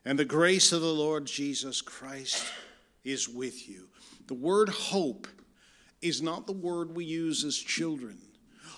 And 0.05 0.17
the 0.17 0.25
grace 0.25 0.71
of 0.71 0.81
the 0.81 0.93
Lord 0.93 1.25
Jesus 1.25 1.81
Christ 1.81 2.45
is 3.03 3.27
with 3.27 3.69
you. 3.69 3.87
The 4.27 4.33
word 4.33 4.69
hope 4.69 5.27
is 6.01 6.21
not 6.21 6.47
the 6.47 6.53
word 6.53 6.95
we 6.95 7.05
use 7.05 7.43
as 7.43 7.57
children. 7.57 8.17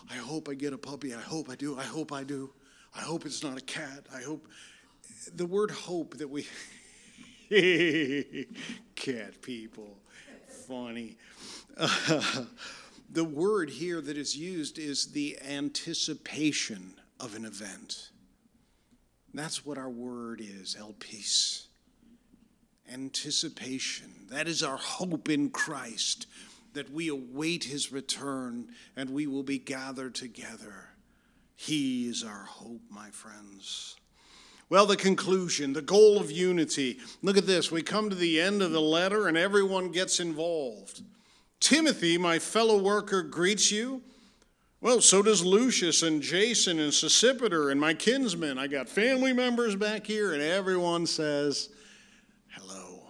I 0.09 0.15
hope 0.15 0.49
I 0.49 0.53
get 0.53 0.73
a 0.73 0.77
puppy. 0.77 1.13
I 1.13 1.21
hope 1.21 1.49
I 1.49 1.55
do. 1.55 1.77
I 1.77 1.83
hope 1.83 2.11
I 2.11 2.23
do. 2.23 2.51
I 2.95 3.01
hope 3.01 3.25
it's 3.25 3.43
not 3.43 3.57
a 3.57 3.61
cat. 3.61 4.05
I 4.13 4.21
hope. 4.21 4.47
The 5.35 5.45
word 5.45 5.71
hope 5.71 6.17
that 6.17 6.29
we. 6.29 6.47
cat 8.95 9.41
people. 9.41 9.97
Funny. 10.67 11.17
The 13.15 13.23
word 13.23 13.69
here 13.69 14.01
that 14.01 14.17
is 14.17 14.35
used 14.35 14.77
is 14.77 15.13
the 15.13 15.39
anticipation 15.41 16.95
of 17.17 17.33
an 17.33 17.45
event. 17.45 18.09
That's 19.33 19.65
what 19.65 19.77
our 19.77 19.89
word 19.89 20.41
is, 20.41 20.75
elpis. 20.77 21.67
Anticipation. 22.91 24.11
That 24.29 24.49
is 24.49 24.61
our 24.61 24.75
hope 24.75 25.29
in 25.29 25.49
Christ, 25.49 26.27
that 26.73 26.91
we 26.91 27.07
await 27.07 27.63
his 27.63 27.89
return 27.89 28.67
and 28.97 29.11
we 29.11 29.27
will 29.27 29.43
be 29.43 29.59
gathered 29.59 30.13
together. 30.13 30.89
He 31.55 32.09
is 32.09 32.21
our 32.21 32.43
hope, 32.43 32.81
my 32.89 33.11
friends. 33.11 33.95
Well, 34.67 34.85
the 34.85 34.97
conclusion, 34.97 35.71
the 35.71 35.81
goal 35.81 36.19
of 36.19 36.31
unity. 36.31 36.99
Look 37.21 37.37
at 37.37 37.47
this. 37.47 37.71
We 37.71 37.81
come 37.81 38.09
to 38.09 38.15
the 38.15 38.41
end 38.41 38.61
of 38.61 38.73
the 38.73 38.81
letter 38.81 39.29
and 39.29 39.37
everyone 39.37 39.93
gets 39.93 40.19
involved. 40.19 41.01
Timothy, 41.59 42.17
my 42.17 42.39
fellow 42.39 42.81
worker, 42.81 43.23
greets 43.23 43.71
you. 43.71 44.01
Well, 44.81 45.01
so 45.01 45.21
does 45.23 45.43
Lucius 45.43 46.03
and 46.03 46.21
Jason 46.21 46.79
and 46.79 46.91
Sosipater 46.91 47.71
and 47.71 47.81
my 47.81 47.93
kinsmen. 47.93 48.59
I 48.59 48.67
got 48.67 48.87
family 48.87 49.33
members 49.33 49.75
back 49.75 50.05
here, 50.05 50.33
and 50.33 50.41
everyone 50.43 51.07
says, 51.07 51.69
Hello. 52.49 53.01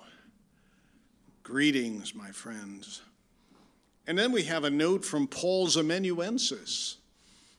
Greetings, 1.43 2.15
my 2.15 2.31
friends. 2.31 3.01
And 4.07 4.17
then 4.17 4.31
we 4.31 4.43
have 4.43 4.63
a 4.63 4.69
note 4.69 5.03
from 5.03 5.27
Paul's 5.27 5.75
amanuensis. 5.75 6.97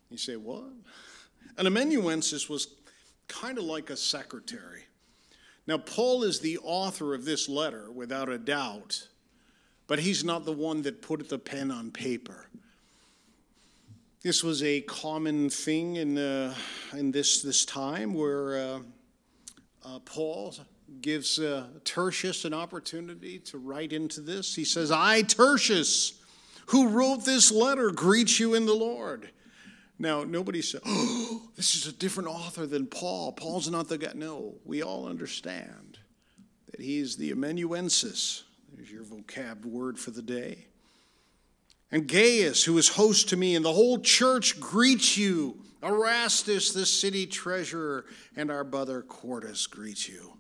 You 0.09 0.17
say, 0.17 0.37
What? 0.37 0.65
An 1.59 1.67
amanuensis 1.67 2.49
was 2.49 2.69
kind 3.29 3.59
of 3.59 3.65
like 3.65 3.91
a 3.91 3.97
secretary. 3.97 4.85
Now, 5.67 5.79
Paul 5.79 6.23
is 6.23 6.41
the 6.41 6.59
author 6.63 7.13
of 7.13 7.25
this 7.25 7.49
letter, 7.49 7.91
without 7.91 8.29
a 8.29 8.39
doubt 8.39 9.09
but 9.87 9.99
he's 9.99 10.25
not 10.25 10.45
the 10.45 10.53
one 10.53 10.83
that 10.83 11.03
put 11.03 11.29
the 11.29 11.39
pen 11.39 11.71
on 11.71 11.91
paper. 11.91 12.49
This 14.23 14.43
was 14.43 14.63
a 14.63 14.81
common 14.81 15.51
thing 15.51 15.97
in, 15.97 16.19
uh, 16.19 16.55
in 16.93 17.13
this, 17.13 17.43
this 17.43 17.65
time 17.65 18.15
where 18.15 18.59
uh, 18.59 18.79
uh, 19.85 19.99
Paul 20.01 20.55
gives 21.01 21.39
uh, 21.39 21.67
Tertius 21.85 22.45
an 22.45 22.53
opportunity 22.53 23.39
to 23.41 23.59
write 23.59 23.93
into 23.93 24.21
this. 24.21 24.55
He 24.55 24.65
says, 24.65 24.91
I, 24.91 25.23
Tertius, 25.23 26.21
who 26.67 26.89
wrote 26.89 27.25
this 27.25 27.53
letter, 27.53 27.93
greet 27.93 28.41
you 28.41 28.55
in 28.55 28.67
the 28.67 28.75
Lord. 28.75 29.31
Now, 29.99 30.25
nobody 30.25 30.61
said, 30.61 30.81
oh, 30.85 31.43
this 31.55 31.75
is 31.75 31.87
a 31.87 31.93
different 31.93 32.29
author 32.29 32.67
than 32.67 32.87
Paul. 32.87 33.33
Paul's 33.33 33.71
not 33.71 33.89
the 33.89 33.99
guy. 33.99 34.13
No, 34.15 34.57
we 34.65 34.83
all 34.83 35.07
understand 35.07 35.99
that 36.71 36.81
he's 36.81 37.17
the 37.17 37.31
amanuensis, 37.31 38.45
there's 38.77 38.91
your 38.91 39.05
vocab 39.05 39.65
word 39.65 39.99
for 39.99 40.11
the 40.11 40.23
day. 40.23 40.67
And 41.91 42.07
Gaius, 42.07 42.65
who 42.65 42.77
is 42.79 42.89
host 42.89 43.31
to 43.31 43.37
me, 43.37 43.55
and 43.55 43.65
the 43.65 43.73
whole 43.73 43.99
church 43.99 44.61
greets 44.61 45.17
you. 45.17 45.59
Erastus, 45.83 46.73
the 46.73 46.85
city 46.85 47.27
treasurer, 47.27 48.07
and 48.37 48.51
our 48.51 48.65
brother 48.65 49.03
Quartus 49.03 49.67
greets 49.67 50.09
you. 50.09 50.33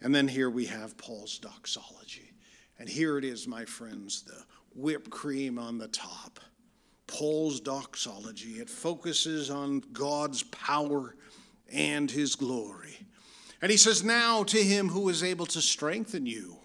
And 0.00 0.14
then 0.14 0.28
here 0.28 0.50
we 0.50 0.66
have 0.66 0.96
Paul's 0.96 1.38
doxology. 1.38 2.32
And 2.78 2.88
here 2.88 3.18
it 3.18 3.24
is, 3.24 3.46
my 3.46 3.64
friends, 3.64 4.22
the 4.22 4.44
whipped 4.74 5.10
cream 5.10 5.58
on 5.58 5.78
the 5.78 5.88
top. 5.88 6.40
Paul's 7.06 7.60
doxology. 7.60 8.54
It 8.60 8.68
focuses 8.68 9.50
on 9.50 9.82
God's 9.92 10.42
power 10.44 11.14
and 11.72 12.10
his 12.10 12.34
glory. 12.34 12.96
And 13.62 13.70
he 13.70 13.76
says, 13.76 14.02
Now 14.02 14.42
to 14.44 14.62
him 14.62 14.88
who 14.88 15.08
is 15.08 15.22
able 15.22 15.46
to 15.46 15.60
strengthen 15.60 16.26
you, 16.26 16.58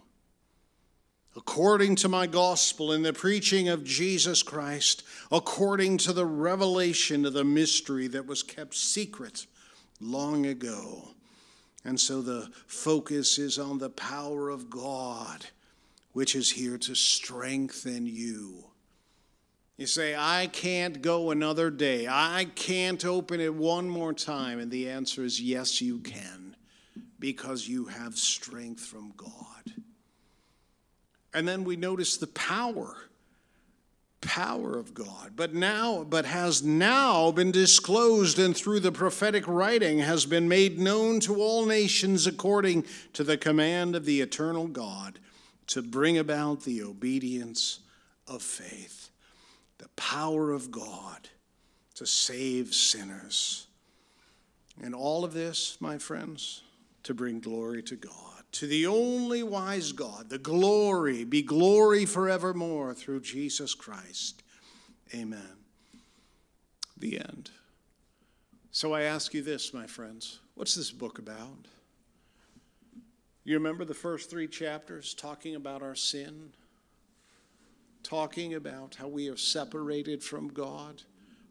according 1.35 1.95
to 1.95 2.09
my 2.09 2.27
gospel 2.27 2.91
and 2.91 3.05
the 3.05 3.13
preaching 3.13 3.69
of 3.69 3.83
Jesus 3.83 4.43
Christ, 4.43 5.03
according 5.31 5.97
to 5.99 6.13
the 6.13 6.25
revelation 6.25 7.25
of 7.25 7.33
the 7.33 7.43
mystery 7.43 8.07
that 8.07 8.25
was 8.25 8.43
kept 8.43 8.75
secret 8.75 9.45
long 9.99 10.45
ago. 10.45 11.09
And 11.85 11.99
so 11.99 12.21
the 12.21 12.49
focus 12.67 13.39
is 13.39 13.57
on 13.57 13.77
the 13.77 13.89
power 13.89 14.49
of 14.49 14.69
God, 14.69 15.45
which 16.13 16.35
is 16.35 16.51
here 16.51 16.77
to 16.79 16.95
strengthen 16.95 18.05
you. 18.05 18.65
You 19.77 19.87
say, 19.87 20.15
I 20.15 20.47
can't 20.51 21.01
go 21.01 21.31
another 21.31 21.71
day. 21.71 22.07
I 22.07 22.45
can't 22.53 23.03
open 23.03 23.39
it 23.39 23.55
one 23.55 23.89
more 23.89 24.13
time. 24.13 24.59
And 24.59 24.69
the 24.69 24.89
answer 24.89 25.23
is 25.23 25.41
yes, 25.41 25.81
you 25.81 25.99
can, 25.99 26.55
because 27.19 27.67
you 27.67 27.85
have 27.85 28.15
strength 28.15 28.81
from 28.81 29.13
God. 29.17 29.73
And 31.33 31.47
then 31.47 31.63
we 31.63 31.75
notice 31.75 32.17
the 32.17 32.27
power 32.27 32.95
power 34.21 34.77
of 34.77 34.93
God, 34.93 35.33
but 35.35 35.53
now, 35.53 36.03
but 36.03 36.25
has 36.25 36.63
now 36.63 37.31
been 37.31 37.51
disclosed 37.51 38.39
and 38.39 38.55
through 38.55 38.79
the 38.79 38.91
prophetic 38.91 39.47
writing 39.47 39.99
has 39.99 40.25
been 40.25 40.47
made 40.47 40.79
known 40.79 41.19
to 41.21 41.41
all 41.41 41.65
nations 41.65 42.27
according 42.27 42.85
to 43.13 43.23
the 43.23 43.37
command 43.37 43.95
of 43.95 44.05
the 44.05 44.21
eternal 44.21 44.67
God 44.67 45.19
to 45.67 45.81
bring 45.81 46.17
about 46.17 46.63
the 46.63 46.83
obedience 46.83 47.79
of 48.27 48.41
faith, 48.41 49.09
the 49.79 49.89
power 49.95 50.51
of 50.51 50.71
God 50.71 51.27
to 51.95 52.05
save 52.05 52.73
sinners. 52.73 53.67
And 54.81 54.95
all 54.95 55.23
of 55.23 55.33
this, 55.33 55.77
my 55.79 55.97
friends, 55.97 56.61
to 57.03 57.13
bring 57.13 57.39
glory 57.39 57.83
to 57.83 57.95
God. 57.95 58.30
To 58.53 58.67
the 58.67 58.85
only 58.85 59.43
wise 59.43 59.91
God, 59.93 60.29
the 60.29 60.37
glory, 60.37 61.23
be 61.23 61.41
glory 61.41 62.05
forevermore 62.05 62.93
through 62.93 63.21
Jesus 63.21 63.73
Christ. 63.73 64.43
Amen. 65.13 65.57
The 66.97 67.19
end. 67.19 67.51
So 68.71 68.93
I 68.93 69.03
ask 69.03 69.33
you 69.33 69.41
this, 69.41 69.73
my 69.73 69.87
friends 69.87 70.39
what's 70.55 70.75
this 70.75 70.91
book 70.91 71.17
about? 71.17 71.67
You 73.43 73.55
remember 73.55 73.85
the 73.85 73.93
first 73.93 74.29
three 74.29 74.47
chapters 74.47 75.13
talking 75.15 75.55
about 75.55 75.81
our 75.81 75.95
sin, 75.95 76.51
talking 78.03 78.53
about 78.53 78.95
how 78.95 79.07
we 79.07 79.27
are 79.29 79.37
separated 79.37 80.23
from 80.23 80.49
God, 80.49 81.01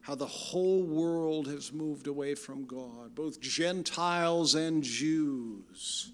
how 0.02 0.14
the 0.14 0.26
whole 0.26 0.84
world 0.84 1.48
has 1.48 1.72
moved 1.72 2.06
away 2.06 2.36
from 2.36 2.64
God, 2.64 3.14
both 3.14 3.40
Gentiles 3.40 4.54
and 4.54 4.84
Jews. 4.84 6.12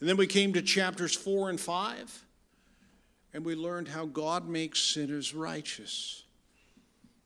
And 0.00 0.08
then 0.08 0.16
we 0.16 0.26
came 0.26 0.52
to 0.52 0.62
chapters 0.62 1.14
four 1.14 1.50
and 1.50 1.60
five, 1.60 2.24
and 3.34 3.44
we 3.44 3.54
learned 3.54 3.88
how 3.88 4.06
God 4.06 4.48
makes 4.48 4.80
sinners 4.80 5.34
righteous. 5.34 6.22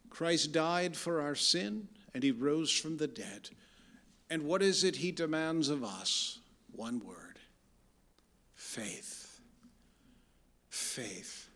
Christ 0.09 0.53
died 0.53 0.97
for 0.97 1.21
our 1.21 1.35
sin, 1.35 1.89
and 2.15 2.23
he 2.23 2.31
rose 2.31 2.71
from 2.71 2.97
the 2.97 3.07
dead. 3.07 3.51
And 4.31 4.45
what 4.45 4.63
is 4.63 4.85
it 4.85 4.97
he 4.97 5.13
demands 5.13 5.69
of 5.69 5.85
us? 5.85 6.39
One 6.73 7.01
word 7.05 7.39
faith. 8.55 9.41
Faith. 10.71 11.51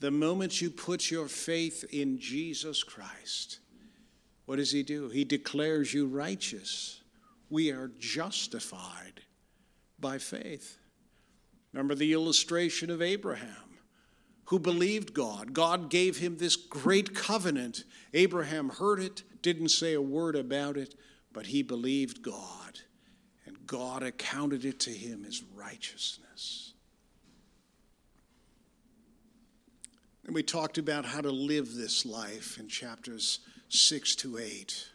The 0.00 0.10
moment 0.10 0.60
you 0.60 0.68
put 0.68 1.10
your 1.10 1.28
faith 1.28 1.84
in 1.90 2.18
Jesus 2.18 2.82
Christ, 2.82 3.60
what 4.44 4.56
does 4.56 4.72
he 4.72 4.82
do? 4.82 5.08
He 5.08 5.24
declares 5.24 5.94
you 5.94 6.06
righteous. 6.06 7.00
We 7.48 7.70
are 7.70 7.90
justified 7.98 9.23
by 9.98 10.18
faith. 10.18 10.78
Remember 11.72 11.94
the 11.94 12.12
illustration 12.12 12.90
of 12.90 13.02
Abraham, 13.02 13.78
who 14.46 14.58
believed 14.58 15.12
God. 15.12 15.52
God 15.52 15.90
gave 15.90 16.18
him 16.18 16.38
this 16.38 16.56
great 16.56 17.14
covenant. 17.14 17.84
Abraham 18.12 18.68
heard 18.68 19.00
it, 19.00 19.22
didn't 19.42 19.70
say 19.70 19.94
a 19.94 20.00
word 20.00 20.36
about 20.36 20.76
it, 20.76 20.94
but 21.32 21.46
he 21.46 21.62
believed 21.62 22.22
God, 22.22 22.78
and 23.44 23.66
God 23.66 24.02
accounted 24.02 24.64
it 24.64 24.78
to 24.80 24.90
him 24.90 25.24
as 25.26 25.42
righteousness. 25.54 26.74
And 30.26 30.34
we 30.34 30.42
talked 30.42 30.78
about 30.78 31.04
how 31.04 31.20
to 31.20 31.30
live 31.30 31.74
this 31.74 32.06
life 32.06 32.58
in 32.58 32.68
chapters 32.68 33.40
6 33.68 34.14
to 34.16 34.38
8, 34.38 34.88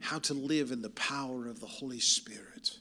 how 0.00 0.18
to 0.20 0.34
live 0.34 0.70
in 0.70 0.82
the 0.82 0.90
power 0.90 1.48
of 1.48 1.60
the 1.60 1.66
Holy 1.66 2.00
Spirit. 2.00 2.78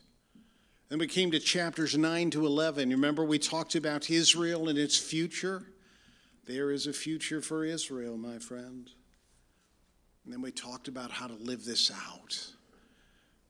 Then 0.89 0.97
we 0.97 1.08
came 1.08 1.30
to 1.32 1.39
chapters 1.39 1.95
9 1.95 2.32
to 2.32 2.47
11. 2.47 2.89
Remember, 2.89 3.23
we 3.23 3.38
talked 3.38 3.75
about 3.75 4.10
Israel 4.10 4.69
and 4.69 4.78
its 4.78 4.97
future? 4.97 5.67
There 6.47 6.71
is 6.71 6.88
a 6.88 6.93
future 6.93 7.41
for 7.41 7.63
Israel, 7.63 8.17
my 8.17 8.39
friend. 8.39 8.89
And 10.25 10.34
then 10.34 10.41
we 10.41 10.52
talked 10.52 10.88
about 10.88 11.12
how 11.12 11.28
to 11.28 11.36
live 11.36 11.63
this 11.63 11.91
out. 11.91 12.54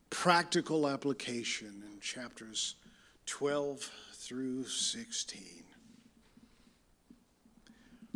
Practical 0.09 0.85
application 0.85 1.81
in 1.89 2.01
chapters 2.01 2.75
12 3.25 3.89
through 4.15 4.65
16. 4.65 5.63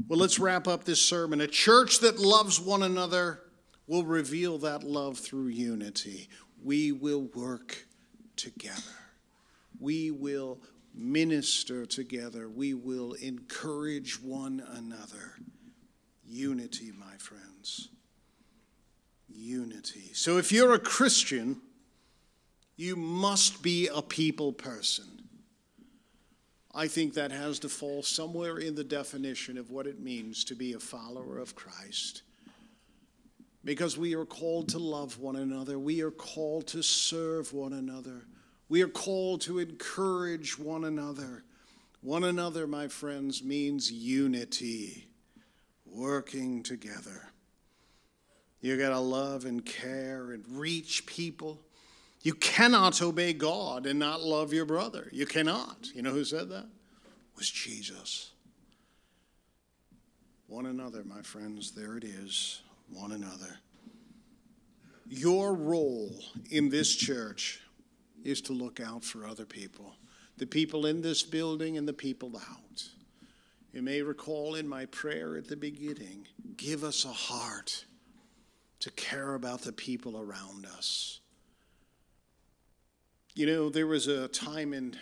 Well, 0.10 0.20
let's 0.20 0.38
wrap 0.38 0.68
up 0.68 0.84
this 0.84 1.02
sermon. 1.02 1.40
A 1.40 1.48
church 1.48 2.00
that 2.00 2.20
loves 2.20 2.60
one 2.60 2.84
another 2.84 3.40
will 3.88 4.04
reveal 4.04 4.58
that 4.58 4.84
love 4.84 5.18
through 5.18 5.48
unity. 5.48 6.28
We 6.62 6.92
will 6.92 7.30
work 7.34 7.86
together 8.36 9.03
we 9.84 10.10
will 10.12 10.60
minister 10.96 11.86
together, 11.86 12.48
we 12.48 12.74
will 12.74 13.14
encourage 13.14 14.22
one 14.22 14.64
another. 14.72 15.34
Unity, 16.26 16.92
my 16.98 17.18
friends. 17.18 17.90
Unity. 19.28 20.12
So 20.14 20.38
if 20.38 20.52
you're 20.52 20.74
a 20.74 20.80
Christian, 20.80 21.60
you 22.78 22.96
must 22.96 23.62
be 23.62 23.90
a 23.94 24.02
people 24.02 24.54
person. 24.54 25.06
I 26.74 26.88
think 26.88 27.14
that 27.14 27.32
has 27.32 27.60
to 27.60 27.70
fall 27.70 28.02
somewhere 28.02 28.58
in 28.58 28.74
the 28.74 28.84
definition 28.84 29.58
of 29.58 29.70
what 29.70 29.86
it 29.86 30.00
means 30.00 30.44
to 30.46 30.56
be 30.56 30.74
a 30.74 30.80
follower 30.80 31.38
of 31.38 31.56
Christ. 31.56 32.24
Because 33.66 33.98
we 33.98 34.16
are 34.16 34.26
called 34.26 34.70
to 34.70 34.80
love 34.80 35.20
one 35.20 35.36
another, 35.36 35.78
we 35.78 36.02
are 36.02 36.12
called 36.12 36.68
to 36.68 36.82
serve 36.82 37.54
one 37.54 37.74
another. 37.74 38.26
We 38.74 38.82
are 38.82 38.88
called 38.88 39.42
to 39.42 39.60
encourage 39.60 40.58
one 40.58 40.84
another. 40.84 41.44
One 42.02 42.24
another, 42.24 42.66
my 42.66 42.88
friends, 42.88 43.44
means 43.44 43.92
unity, 43.92 45.10
working 45.86 46.64
together. 46.64 47.30
You 48.62 48.76
got 48.76 48.90
to 48.90 49.00
love 49.00 49.46
and 49.46 49.64
care 49.64 50.32
and 50.32 50.44
reach 50.48 51.06
people. 51.06 51.62
You 52.24 52.34
cannot 52.34 53.00
obey 53.00 53.34
God 53.34 53.86
and 53.86 54.00
not 54.00 54.24
love 54.24 54.54
your 54.54 54.66
brother. 54.66 55.08
You 55.12 55.28
cannot. 55.28 55.90
You 55.94 56.02
know 56.02 56.10
who 56.10 56.26
said 56.26 56.50
that? 56.50 56.66
It 56.66 57.38
was 57.38 57.52
Jesus. 57.52 58.32
One 60.48 60.66
another, 60.66 61.04
my 61.04 61.22
friends, 61.22 61.74
there 61.74 61.96
it 61.96 62.04
is. 62.04 62.64
One 62.92 63.12
another. 63.12 63.60
Your 65.08 65.54
role 65.54 66.24
in 66.50 66.70
this 66.70 66.96
church 66.96 67.60
is 68.24 68.42
to 68.42 68.54
look 68.54 68.80
out 68.80 69.04
for 69.04 69.28
other 69.28 69.46
people, 69.46 69.96
the 70.38 70.48
people 70.48 70.86
in 70.86 71.02
this 71.02 71.24
building 71.24 71.78
and 71.78 71.88
the 71.88 71.94
people 71.94 72.36
out. 72.38 72.88
You 73.74 73.82
may 73.82 74.02
recall 74.02 74.56
in 74.56 74.68
my 74.68 74.86
prayer 74.86 75.36
at 75.36 75.48
the 75.48 75.56
beginning 75.56 76.28
give 76.58 76.84
us 76.84 77.06
a 77.06 77.10
heart 77.10 77.86
to 78.82 78.92
care 78.92 79.34
about 79.34 79.62
the 79.62 79.72
people 79.72 80.20
around 80.20 80.66
us. 80.78 81.20
You 83.34 83.48
know, 83.48 83.70
there 83.70 83.88
was 83.88 84.08
a 84.08 84.28
time 84.28 84.74
in 84.74 84.96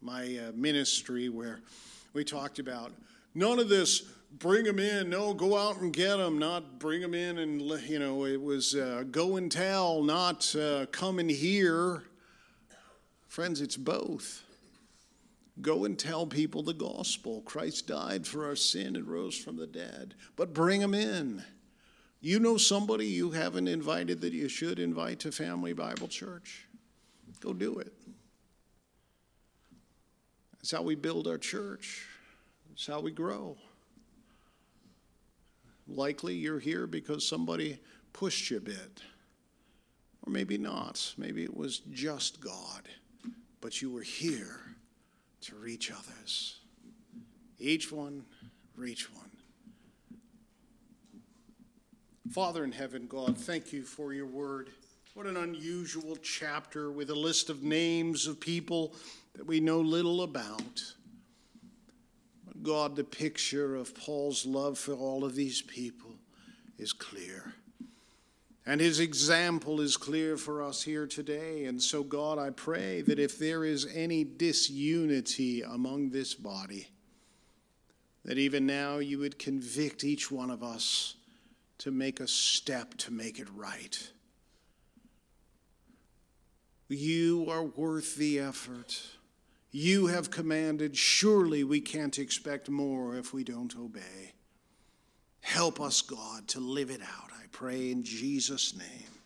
my 0.00 0.38
uh, 0.38 0.52
ministry 0.54 1.28
where 1.28 1.60
we 2.12 2.24
talked 2.24 2.58
about 2.58 2.92
none 3.34 3.58
of 3.58 3.68
this 3.68 4.02
bring 4.38 4.64
them 4.64 4.78
in 4.78 5.10
no 5.10 5.34
go 5.34 5.58
out 5.58 5.80
and 5.80 5.92
get 5.92 6.16
them 6.16 6.38
not 6.38 6.78
bring 6.78 7.00
them 7.00 7.14
in 7.14 7.38
and 7.38 7.60
you 7.88 7.98
know 7.98 8.24
it 8.24 8.40
was 8.40 8.74
uh, 8.74 9.04
go 9.10 9.36
and 9.36 9.50
tell 9.50 10.02
not 10.02 10.54
uh, 10.54 10.86
come 10.92 11.18
and 11.18 11.30
hear 11.30 12.04
Friends, 13.30 13.60
it's 13.60 13.76
both. 13.76 14.42
Go 15.60 15.84
and 15.84 15.96
tell 15.96 16.26
people 16.26 16.64
the 16.64 16.74
gospel. 16.74 17.42
Christ 17.42 17.86
died 17.86 18.26
for 18.26 18.44
our 18.44 18.56
sin 18.56 18.96
and 18.96 19.06
rose 19.06 19.38
from 19.38 19.56
the 19.56 19.68
dead. 19.68 20.16
But 20.34 20.52
bring 20.52 20.80
them 20.80 20.94
in. 20.94 21.44
You 22.20 22.40
know 22.40 22.56
somebody 22.56 23.06
you 23.06 23.30
haven't 23.30 23.68
invited 23.68 24.20
that 24.22 24.32
you 24.32 24.48
should 24.48 24.80
invite 24.80 25.20
to 25.20 25.30
Family 25.30 25.72
Bible 25.72 26.08
Church? 26.08 26.66
Go 27.38 27.52
do 27.52 27.78
it. 27.78 27.92
That's 30.56 30.72
how 30.72 30.82
we 30.82 30.96
build 30.96 31.28
our 31.28 31.38
church, 31.38 32.08
that's 32.68 32.88
how 32.88 33.00
we 33.00 33.12
grow. 33.12 33.56
Likely 35.86 36.34
you're 36.34 36.58
here 36.58 36.88
because 36.88 37.26
somebody 37.26 37.78
pushed 38.12 38.50
you 38.50 38.56
a 38.56 38.60
bit. 38.60 39.02
Or 40.26 40.32
maybe 40.32 40.58
not. 40.58 41.14
Maybe 41.16 41.44
it 41.44 41.56
was 41.56 41.78
just 41.92 42.40
God. 42.40 42.88
But 43.60 43.82
you 43.82 43.90
were 43.90 44.02
here 44.02 44.60
to 45.42 45.56
reach 45.56 45.90
others. 45.90 46.58
Each 47.58 47.92
one, 47.92 48.24
reach 48.74 49.12
one. 49.12 49.30
Father 52.30 52.64
in 52.64 52.72
heaven, 52.72 53.06
God, 53.08 53.36
thank 53.36 53.72
you 53.72 53.82
for 53.82 54.12
your 54.12 54.26
word. 54.26 54.70
What 55.14 55.26
an 55.26 55.36
unusual 55.36 56.16
chapter 56.22 56.92
with 56.92 57.10
a 57.10 57.14
list 57.14 57.50
of 57.50 57.64
names 57.64 58.26
of 58.26 58.38
people 58.38 58.94
that 59.34 59.46
we 59.46 59.58
know 59.58 59.80
little 59.80 60.22
about. 60.22 60.80
But 62.46 62.62
God, 62.62 62.94
the 62.94 63.04
picture 63.04 63.74
of 63.74 63.94
Paul's 63.94 64.46
love 64.46 64.78
for 64.78 64.92
all 64.92 65.24
of 65.24 65.34
these 65.34 65.60
people 65.60 66.14
is 66.78 66.92
clear. 66.92 67.54
And 68.66 68.80
his 68.80 69.00
example 69.00 69.80
is 69.80 69.96
clear 69.96 70.36
for 70.36 70.62
us 70.62 70.82
here 70.82 71.06
today. 71.06 71.64
And 71.64 71.82
so, 71.82 72.02
God, 72.02 72.38
I 72.38 72.50
pray 72.50 73.00
that 73.02 73.18
if 73.18 73.38
there 73.38 73.64
is 73.64 73.86
any 73.94 74.22
disunity 74.22 75.62
among 75.62 76.10
this 76.10 76.34
body, 76.34 76.88
that 78.24 78.38
even 78.38 78.66
now 78.66 78.98
you 78.98 79.18
would 79.18 79.38
convict 79.38 80.04
each 80.04 80.30
one 80.30 80.50
of 80.50 80.62
us 80.62 81.14
to 81.78 81.90
make 81.90 82.20
a 82.20 82.28
step 82.28 82.94
to 82.98 83.10
make 83.10 83.38
it 83.38 83.48
right. 83.54 84.10
You 86.88 87.46
are 87.48 87.64
worth 87.64 88.16
the 88.16 88.40
effort. 88.40 89.00
You 89.70 90.08
have 90.08 90.30
commanded. 90.30 90.96
Surely 90.96 91.64
we 91.64 91.80
can't 91.80 92.18
expect 92.18 92.68
more 92.68 93.16
if 93.16 93.32
we 93.32 93.44
don't 93.44 93.74
obey. 93.76 94.34
Help 95.40 95.80
us, 95.80 96.02
God, 96.02 96.46
to 96.48 96.60
live 96.60 96.90
it 96.90 97.00
out. 97.02 97.30
I 97.32 97.44
pray 97.52 97.90
in 97.90 98.02
Jesus' 98.02 98.76
name. 98.76 99.19